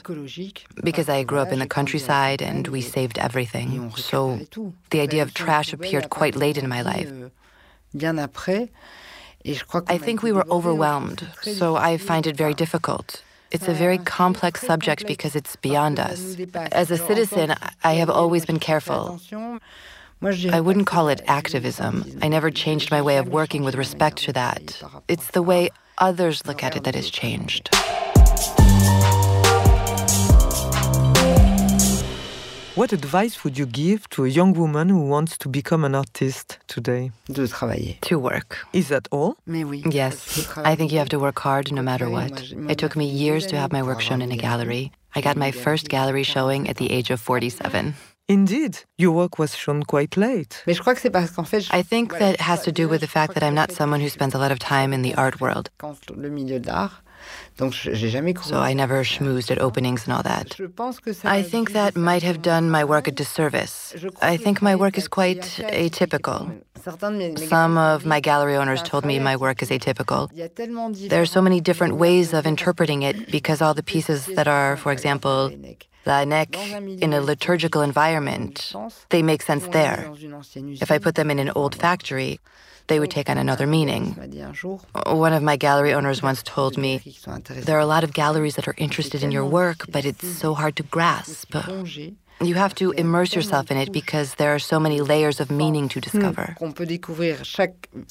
Because 0.84 1.08
I 1.08 1.22
grew 1.22 1.38
up 1.38 1.52
in 1.52 1.60
the 1.60 1.66
countryside 1.66 2.42
and 2.42 2.68
we 2.68 2.82
saved 2.82 3.16
everything. 3.16 3.92
So 3.96 4.40
the 4.90 5.00
idea 5.00 5.22
of 5.22 5.32
trash 5.32 5.72
appeared 5.72 6.10
quite 6.10 6.36
late 6.36 6.58
in 6.58 6.68
my 6.68 6.82
life. 6.82 7.10
I 9.88 9.98
think 9.98 10.22
we 10.22 10.32
were 10.32 10.46
overwhelmed, 10.50 11.26
so 11.42 11.76
I 11.76 11.96
find 11.96 12.26
it 12.26 12.36
very 12.36 12.54
difficult. 12.54 13.22
It's 13.50 13.66
a 13.66 13.72
very 13.72 13.98
complex 13.98 14.60
subject 14.60 15.06
because 15.06 15.34
it's 15.34 15.56
beyond 15.56 15.98
us. 15.98 16.36
As 16.54 16.90
a 16.90 16.98
citizen, 16.98 17.54
I 17.82 17.94
have 17.94 18.10
always 18.10 18.44
been 18.44 18.58
careful. 18.58 19.20
I 20.22 20.60
wouldn't 20.60 20.86
call 20.86 21.08
it 21.08 21.22
activism. 21.26 22.04
I 22.20 22.28
never 22.28 22.50
changed 22.50 22.90
my 22.90 23.00
way 23.00 23.16
of 23.16 23.28
working 23.28 23.64
with 23.64 23.74
respect 23.74 24.18
to 24.24 24.32
that. 24.34 24.82
It's 25.06 25.30
the 25.30 25.42
way 25.42 25.70
others 25.96 26.46
look 26.46 26.62
at 26.62 26.76
it 26.76 26.84
that 26.84 26.94
has 26.94 27.08
changed. 27.08 27.70
What 32.78 32.92
advice 32.92 33.42
would 33.42 33.58
you 33.58 33.66
give 33.66 34.08
to 34.10 34.24
a 34.24 34.28
young 34.28 34.52
woman 34.52 34.88
who 34.88 35.00
wants 35.08 35.36
to 35.38 35.48
become 35.48 35.82
an 35.82 35.96
artist 35.96 36.60
today? 36.68 37.10
To 38.02 38.20
work. 38.20 38.58
Is 38.72 38.86
that 38.90 39.08
all? 39.10 39.36
Yes. 39.90 40.46
I 40.56 40.76
think 40.76 40.92
you 40.92 40.98
have 40.98 41.08
to 41.08 41.18
work 41.18 41.40
hard 41.40 41.72
no 41.72 41.82
matter 41.82 42.08
what. 42.08 42.52
It 42.70 42.78
took 42.78 42.94
me 42.94 43.06
years 43.06 43.46
to 43.46 43.56
have 43.56 43.72
my 43.72 43.82
work 43.82 44.00
shown 44.00 44.22
in 44.22 44.30
a 44.30 44.36
gallery. 44.36 44.92
I 45.16 45.20
got 45.20 45.36
my 45.36 45.50
first 45.50 45.88
gallery 45.88 46.22
showing 46.22 46.68
at 46.68 46.76
the 46.76 46.92
age 46.92 47.10
of 47.10 47.20
47. 47.20 47.94
Indeed, 48.28 48.84
your 48.96 49.10
work 49.10 49.40
was 49.40 49.56
shown 49.56 49.82
quite 49.82 50.16
late. 50.16 50.62
I 50.68 51.82
think 51.82 52.18
that 52.18 52.40
has 52.40 52.62
to 52.62 52.70
do 52.70 52.88
with 52.88 53.00
the 53.00 53.08
fact 53.08 53.34
that 53.34 53.42
I'm 53.42 53.56
not 53.56 53.72
someone 53.72 54.00
who 54.00 54.08
spends 54.08 54.34
a 54.34 54.38
lot 54.38 54.52
of 54.52 54.60
time 54.60 54.92
in 54.92 55.02
the 55.02 55.16
art 55.16 55.40
world. 55.40 55.70
So 57.58 58.58
I 58.60 58.72
never 58.72 59.02
schmoozed 59.02 59.50
at 59.50 59.58
openings 59.60 60.04
and 60.04 60.12
all 60.14 60.22
that. 60.22 60.56
I 61.24 61.42
think 61.42 61.72
that 61.72 61.96
might 61.96 62.22
have 62.22 62.40
done 62.40 62.70
my 62.70 62.84
work 62.84 63.08
a 63.08 63.10
disservice. 63.10 63.94
I 64.22 64.36
think 64.36 64.62
my 64.62 64.76
work 64.76 64.96
is 64.96 65.08
quite 65.08 65.42
atypical. 65.68 66.62
Some 67.48 67.76
of 67.76 68.06
my 68.06 68.20
gallery 68.20 68.56
owners 68.56 68.82
told 68.82 69.04
me 69.04 69.18
my 69.18 69.36
work 69.36 69.62
is 69.62 69.70
atypical. 69.70 70.30
There 71.08 71.22
are 71.22 71.26
so 71.26 71.42
many 71.42 71.60
different 71.60 71.96
ways 71.96 72.32
of 72.32 72.46
interpreting 72.46 73.02
it 73.02 73.30
because 73.30 73.60
all 73.60 73.74
the 73.74 73.82
pieces 73.82 74.26
that 74.26 74.46
are, 74.46 74.76
for 74.76 74.92
example, 74.92 75.50
Laennec 76.06 76.56
in 77.02 77.12
a 77.12 77.20
liturgical 77.20 77.82
environment, 77.82 78.72
they 79.10 79.22
make 79.22 79.42
sense 79.42 79.66
there. 79.68 80.10
If 80.54 80.90
I 80.90 80.98
put 80.98 81.16
them 81.16 81.30
in 81.30 81.38
an 81.38 81.50
old 81.54 81.74
factory, 81.74 82.40
they 82.88 82.98
would 83.00 83.10
take 83.10 83.30
on 83.30 83.38
another 83.38 83.66
meaning. 83.66 84.16
One 85.06 85.32
of 85.32 85.42
my 85.42 85.56
gallery 85.56 85.92
owners 85.94 86.22
once 86.22 86.42
told 86.42 86.76
me 86.76 87.00
there 87.66 87.76
are 87.76 87.80
a 87.80 87.86
lot 87.86 88.04
of 88.04 88.12
galleries 88.12 88.56
that 88.56 88.66
are 88.66 88.74
interested 88.76 89.22
in 89.22 89.30
your 89.30 89.44
work, 89.44 89.84
but 89.90 90.04
it's 90.04 90.26
so 90.26 90.54
hard 90.54 90.76
to 90.76 90.82
grasp. 90.82 91.54
You 92.40 92.54
have 92.54 92.74
to 92.76 92.92
immerse 92.92 93.34
yourself 93.34 93.70
in 93.70 93.76
it 93.76 93.90
because 93.92 94.36
there 94.36 94.54
are 94.54 94.60
so 94.60 94.78
many 94.78 95.00
layers 95.00 95.40
of 95.40 95.50
meaning 95.50 95.88
to 95.88 96.00
discover. 96.00 96.56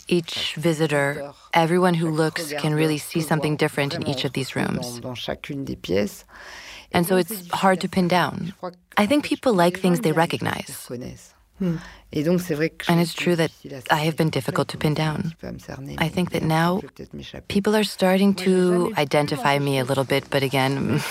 Each 0.08 0.56
visitor, 0.56 1.32
everyone 1.54 1.94
who 1.94 2.10
looks, 2.12 2.52
can 2.54 2.74
really 2.74 2.98
see 2.98 3.22
something 3.22 3.56
different 3.56 3.96
in 3.96 4.06
each 4.06 4.26
of 4.26 4.34
these 4.34 4.56
rooms. 4.56 5.00
And 6.92 7.06
so 7.06 7.16
it's 7.16 7.50
hard 7.52 7.82
to 7.82 7.90
pin 7.90 8.08
down. 8.08 8.54
I 8.98 9.06
think 9.06 9.24
people 9.24 9.54
like 9.54 9.80
things 9.80 10.02
they 10.02 10.12
recognize. 10.12 10.90
Hmm. 11.60 11.78
And 12.14 13.02
it's 13.02 13.14
true 13.14 13.36
that 13.36 13.52
I 13.92 14.00
have 14.06 14.16
been 14.16 14.30
difficult 14.30 14.70
to 14.70 14.78
pin 14.78 14.94
down. 14.94 15.36
I 15.98 16.08
think 16.08 16.32
that 16.32 16.44
now 16.44 16.82
people 17.50 17.76
are 17.76 17.84
starting 17.84 18.34
to 18.36 18.94
identify 18.98 19.60
me 19.60 19.78
a 19.78 19.84
little 19.84 20.06
bit, 20.06 20.30
but 20.30 20.42
again, 20.42 21.02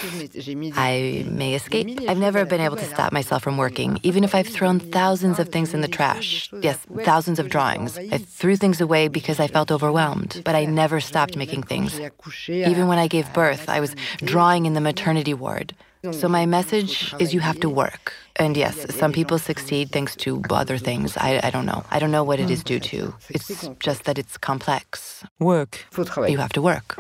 I 0.75 1.27
may 1.29 1.55
escape. 1.55 2.01
I've 2.09 2.19
never 2.19 2.45
been 2.47 2.63
able 2.63 2.77
to 2.77 2.85
stop 2.85 3.13
myself 3.13 3.43
from 3.43 3.59
working, 3.59 4.01
even 4.03 4.25
if 4.25 4.35
I've 4.35 4.49
thrown 4.49 4.81
thousands 4.81 5.39
of 5.39 5.51
things 5.51 5.75
in 5.75 5.83
the 5.83 5.89
trash. 5.89 6.51
Yes, 6.63 6.79
thousands 7.05 7.39
of 7.39 7.51
drawings. 7.51 7.99
I 7.99 8.19
threw 8.19 8.57
things 8.57 8.81
away 8.81 9.09
because 9.09 9.39
I 9.39 9.49
felt 9.49 9.71
overwhelmed, 9.71 10.41
but 10.45 10.55
I 10.55 10.65
never 10.65 11.01
stopped 11.01 11.37
making 11.37 11.65
things. 11.65 12.01
Even 12.49 12.89
when 12.89 12.99
I 12.99 13.07
gave 13.07 13.31
birth, 13.35 13.69
I 13.69 13.81
was 13.81 13.95
drawing 14.19 14.65
in 14.65 14.73
the 14.73 14.81
maternity 14.81 15.35
ward. 15.35 15.75
So 16.13 16.29
my 16.29 16.47
message 16.47 17.15
is 17.19 17.35
you 17.35 17.41
have 17.41 17.59
to 17.61 17.69
work. 17.69 18.13
And 18.37 18.57
yes, 18.57 18.95
some 18.95 19.13
people 19.13 19.39
succeed 19.39 19.91
thanks 19.91 20.15
to 20.17 20.43
other 20.51 20.79
things. 20.87 21.17
I, 21.17 21.41
I 21.43 21.51
don't 21.51 21.67
know. 21.67 21.85
I 21.91 21.99
don't 21.99 22.13
know 22.13 22.25
what 22.25 22.39
it 22.39 22.49
is 22.49 22.63
due 22.63 22.81
to. 22.81 22.99
Mm. 23.09 23.15
It's 23.37 23.69
just 23.81 24.05
that 24.05 24.17
it's 24.19 24.39
complex. 24.39 25.25
Work. 25.41 25.85
You 26.31 26.39
have 26.39 26.53
to 26.53 26.63
work. 26.63 26.97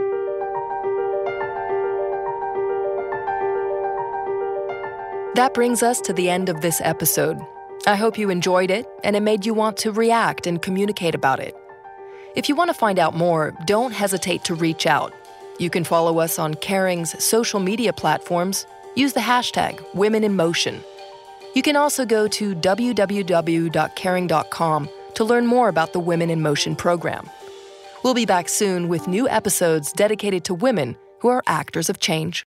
That 5.36 5.52
brings 5.54 5.82
us 5.82 6.00
to 6.00 6.12
the 6.12 6.28
end 6.28 6.48
of 6.48 6.62
this 6.62 6.80
episode. 6.82 7.38
I 7.86 7.94
hope 7.94 8.18
you 8.18 8.30
enjoyed 8.30 8.70
it 8.70 8.86
and 9.04 9.14
it 9.14 9.20
made 9.20 9.46
you 9.46 9.54
want 9.54 9.76
to 9.78 9.92
react 9.92 10.46
and 10.46 10.60
communicate 10.60 11.14
about 11.14 11.38
it. 11.38 11.54
If 12.34 12.48
you 12.48 12.56
want 12.56 12.70
to 12.70 12.74
find 12.74 12.98
out 12.98 13.14
more, 13.14 13.54
don't 13.66 13.92
hesitate 13.92 14.42
to 14.44 14.54
reach 14.54 14.86
out. 14.86 15.12
You 15.58 15.70
can 15.70 15.84
follow 15.84 16.18
us 16.18 16.38
on 16.38 16.54
Kering's 16.54 17.22
social 17.22 17.60
media 17.60 17.92
platforms. 17.92 18.66
Use 18.96 19.12
the 19.12 19.20
hashtag 19.20 19.84
Women 19.94 20.24
in 20.24 20.34
Motion. 20.36 20.82
You 21.56 21.62
can 21.62 21.74
also 21.74 22.04
go 22.04 22.28
to 22.28 22.54
www.kering.com 22.54 24.88
to 25.14 25.24
learn 25.24 25.46
more 25.46 25.68
about 25.70 25.94
the 25.94 26.00
Women 26.00 26.28
in 26.28 26.42
Motion 26.42 26.76
program. 26.76 27.30
We'll 28.04 28.12
be 28.12 28.26
back 28.26 28.50
soon 28.50 28.88
with 28.88 29.08
new 29.08 29.26
episodes 29.26 29.90
dedicated 29.90 30.44
to 30.44 30.54
women 30.54 30.98
who 31.20 31.28
are 31.28 31.42
actors 31.46 31.88
of 31.88 31.98
change. 31.98 32.44